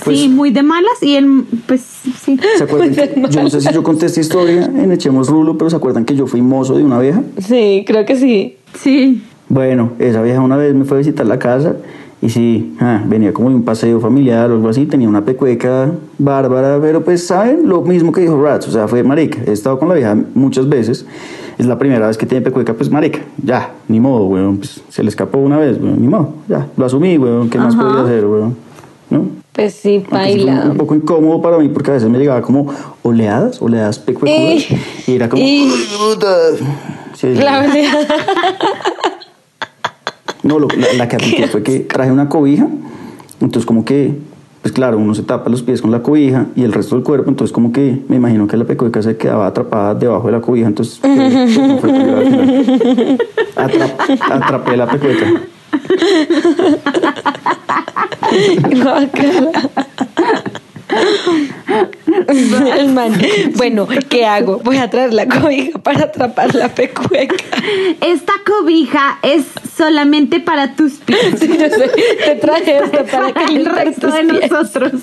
[0.03, 1.81] Pues- sí, muy de malas y él, pues
[2.25, 2.39] sí.
[2.57, 5.69] ¿Se acuerdan que, yo no sé si yo conté esta historia en Echemos Rulo, pero
[5.69, 7.21] ¿se acuerdan que yo fui mozo de una vieja?
[7.37, 8.57] Sí, creo que sí.
[8.81, 9.21] Sí.
[9.47, 11.75] Bueno, esa vieja una vez me fue a visitar la casa
[12.23, 15.91] y sí, ah, venía como de un paseo familiar o algo así, tenía una pecueca
[16.17, 17.67] bárbara, pero pues, ¿saben?
[17.67, 19.39] Lo mismo que dijo Rats, o sea, fue marica.
[19.45, 21.05] He estado con la vieja muchas veces,
[21.57, 25.03] es la primera vez que tiene pecueca, pues marica, ya, ni modo, weón, pues se
[25.03, 28.25] le escapó una vez, weón, ni modo, ya, lo asumí, weón, ¿qué más podía hacer,
[28.25, 28.55] weón?
[29.09, 29.25] ¿No?
[29.51, 30.67] Pues sí, baila.
[30.71, 34.79] un poco incómodo para mí porque a veces me llegaba como oleadas, oleadas pecuecudas, Eh,
[35.07, 35.43] y era como...
[35.43, 35.69] y-
[37.15, 37.75] Sí, La verdad.
[40.43, 42.67] No, lo- la, la que apliqué fue que traje una cobija,
[43.41, 44.13] entonces como que,
[44.61, 47.29] pues claro, uno se tapa los pies con la cobija y el resto del cuerpo,
[47.29, 50.67] entonces como que me imagino que la pecueca se quedaba atrapada debajo de la cobija,
[50.67, 52.17] entonces fue- fue- yo
[53.55, 55.25] al atrap- atrapé la pecueca.
[62.77, 63.13] El man.
[63.55, 64.59] Bueno, ¿qué hago?
[64.63, 67.35] Voy a traer la cobija para atrapar la pecueca.
[68.01, 71.39] Esta cobija es solamente para tus pies.
[71.39, 71.91] Sí, yo sé.
[72.25, 74.51] Te traje esto para que el resto de pies.
[74.51, 74.93] nosotros.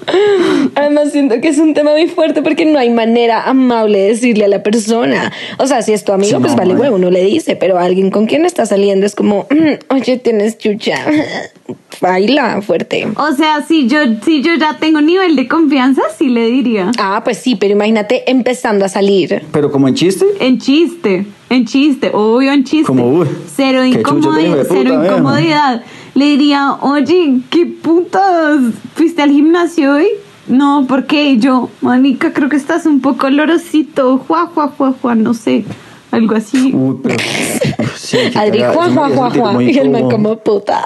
[0.75, 4.45] Además siento que es un tema muy fuerte porque no hay manera amable de decirle
[4.45, 5.31] a la persona.
[5.57, 7.77] O sea, si es tu amigo, Sí, pues no, vale, huevo, uno le dice, pero
[7.77, 10.95] a alguien con quien está saliendo es como, "Mm, oye, tienes chucha.
[12.01, 13.07] Baila fuerte.
[13.15, 16.91] O sea, si yo, si yo ya tengo nivel de confianza, sí le diría.
[16.99, 19.43] Ah, pues sí, pero imagínate empezando a salir.
[19.51, 22.85] Pero como en chiste, En chiste, en chiste, obvio en chiste.
[22.87, 25.83] Como, uy, cero, qué chucha incomodi- te hijo de cero puta, incomodidad.
[26.15, 28.59] Le diría, oye, ¿qué putas?
[28.95, 30.07] ¿Fuiste al gimnasio hoy?
[30.47, 31.31] No, ¿por qué?
[31.31, 34.17] Y yo, manica, creo que estás un poco olorosito.
[34.19, 35.65] Juá, juá, juá, juá, no sé.
[36.11, 36.71] Algo así.
[36.73, 37.15] uy, pero...
[37.95, 39.63] Sí, qué Adri, juá, juá, juá, juá.
[39.63, 40.83] Y el man como puta.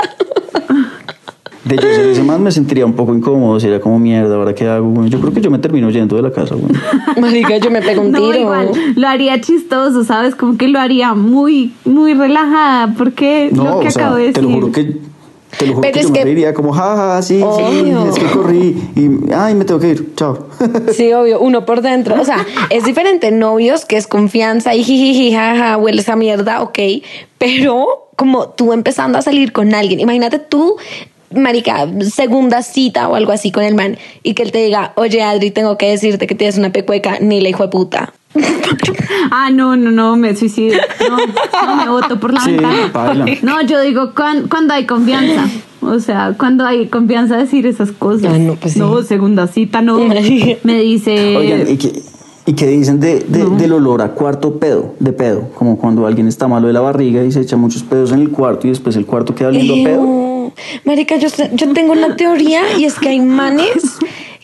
[1.70, 4.67] De yo ser ese man me sentiría un poco incómodo, sería como mierda, ¿ahora qué
[4.67, 4.89] hago?
[4.91, 5.09] güey?
[5.09, 6.72] Yo creo que yo me termino yendo de la casa, güey.
[7.22, 8.39] Marica, yo me pego un No, tiro.
[8.39, 10.36] igual, lo haría chistoso, ¿sabes?
[10.36, 14.22] Como que lo haría muy, muy relajada, porque No, lo que o sea, acabo de
[14.24, 14.34] decir.
[14.36, 14.97] te lo juro que
[15.57, 18.05] te lo juro Pero que es yo que- me reiría como jaja, sí, sí, Obvio.
[18.05, 20.47] es que corrí y ay, me tengo que ir, chao.
[20.93, 22.22] Sí, obvio, uno por dentro.
[22.22, 26.78] O sea, es diferente novios, que es confianza y jijiji, jaja, huele esa mierda, ok.
[27.39, 30.76] Pero como tú empezando a salir con alguien, imagínate tú,
[31.36, 35.21] marica, segunda cita o algo así con el man y que él te diga, oye
[35.21, 38.13] Adri, tengo que decirte que tienes una pecueca, ni la hijo de puta.
[39.32, 40.77] Ah, no, no, no, me suicido.
[41.07, 41.17] No,
[41.65, 43.25] no me voto por la Sí, ventana.
[43.41, 45.47] No, yo digo cuan- cuando hay confianza.
[45.82, 48.34] O sea, cuando hay confianza decir esas cosas.
[48.34, 48.80] Ah, no, pues sí.
[48.80, 49.97] No, segunda cita, no.
[50.63, 51.36] Me dice.
[51.38, 52.01] Oigan, ¿y qué,
[52.46, 55.50] y qué dicen de, de- del olor a cuarto pedo, de pedo?
[55.56, 58.30] Como cuando alguien está malo de la barriga y se echa muchos pedos en el
[58.32, 60.02] cuarto y después el cuarto queda oliendo a pedo.
[60.04, 60.54] Ew.
[60.84, 63.84] Marica, yo, yo tengo una teoría y es que hay manes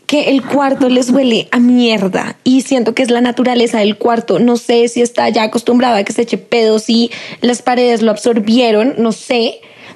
[0.06, 4.38] que el cuarto les huele a mierda y siento que es la naturaleza del cuarto.
[4.38, 7.10] No sé si está ya acostumbrado a que se eche pedos y
[7.42, 9.56] las paredes lo absorbieron, no sé.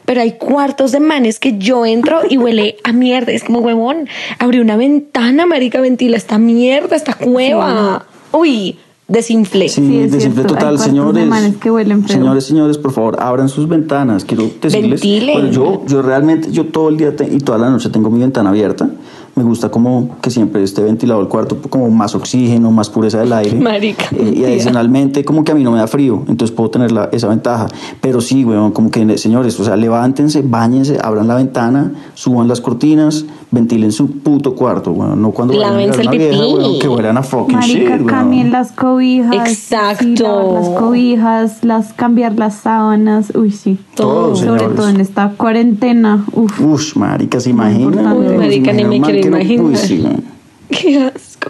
[0.09, 3.31] Pero hay cuartos de manes que yo entro y huele a mierda.
[3.31, 4.07] Es como, huevón,
[4.39, 8.07] abre una ventana, marica, ventila esta mierda, esta cueva.
[8.31, 9.69] Uy, desinflé.
[9.69, 10.09] Sí, hay
[10.47, 11.13] total, señores.
[11.13, 12.17] de manes que huelen feo.
[12.17, 14.25] Señores, señores, por favor, abran sus ventanas.
[14.25, 14.99] Quiero decirles.
[14.99, 15.33] Ventilen.
[15.33, 18.19] Bueno, yo, yo realmente, yo todo el día te- y toda la noche tengo mi
[18.19, 18.89] ventana abierta.
[19.39, 23.31] Me gusta como que siempre esté ventilado el cuarto, como más oxígeno, más pureza del
[23.31, 23.57] aire.
[23.57, 26.91] Marica, Eh, y adicionalmente, como que a mí no me da frío, entonces puedo tener
[26.91, 27.67] la- esa ventaja.
[28.01, 32.59] Pero sí, weón, como que, señores, o sea, levántense, bañense, abran la ventana, suban las
[32.59, 35.21] cortinas, ventilen su puto cuarto, weón.
[35.21, 39.35] No cuando vayan a una vieja, que huelan a fucking Marica, shit, cambien las cobijas.
[39.49, 40.03] Exacto.
[40.05, 43.31] sí, las cobijas, las, cambiar las sábanas.
[43.35, 43.77] Uy, sí.
[43.95, 44.75] Todo, Sobre señores.
[44.77, 46.25] todo en esta cuarentena.
[46.33, 46.59] Uf.
[46.61, 47.97] Ush, marica, ¿se weón?
[47.97, 49.65] Uy, marica, ¿Se ni me quiero no- imaginar.
[49.65, 50.03] Uy, sí.
[50.69, 51.49] Qué asco.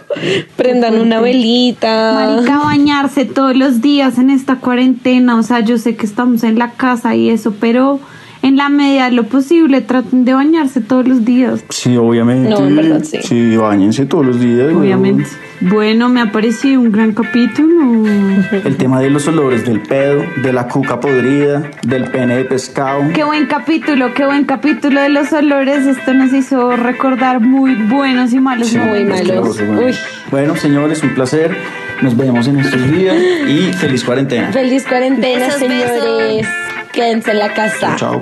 [0.56, 2.12] Prendan una velita.
[2.14, 5.36] Marica, bañarse todos los días en esta cuarentena.
[5.38, 8.00] O sea, yo sé que estamos en la casa y eso, pero
[8.42, 11.64] en la medida de lo posible traten de bañarse todos los días.
[11.68, 12.48] Sí, obviamente.
[12.50, 13.18] No, en verdad, sí.
[13.22, 14.72] Sí, bañense todos los días.
[14.74, 15.26] Obviamente.
[15.62, 18.06] Bueno, me ha parecido un gran capítulo.
[18.64, 23.02] El tema de los olores del pedo, de la cuca podrida, del pene de pescado.
[23.14, 25.86] Qué buen capítulo, qué buen capítulo de los olores.
[25.86, 29.58] Esto nos hizo recordar muy buenos y malos Sí, Muy malos.
[29.60, 29.84] weón.
[29.84, 29.94] Uy.
[30.30, 31.54] Bueno, señores, un placer.
[32.00, 33.14] Nos vemos en estos días
[33.46, 34.50] y feliz cuarentena.
[34.52, 35.90] Feliz cuarentena, Besos, señores.
[35.92, 36.46] besos.
[36.92, 37.96] Quédense en la casa.
[37.96, 38.20] Chao.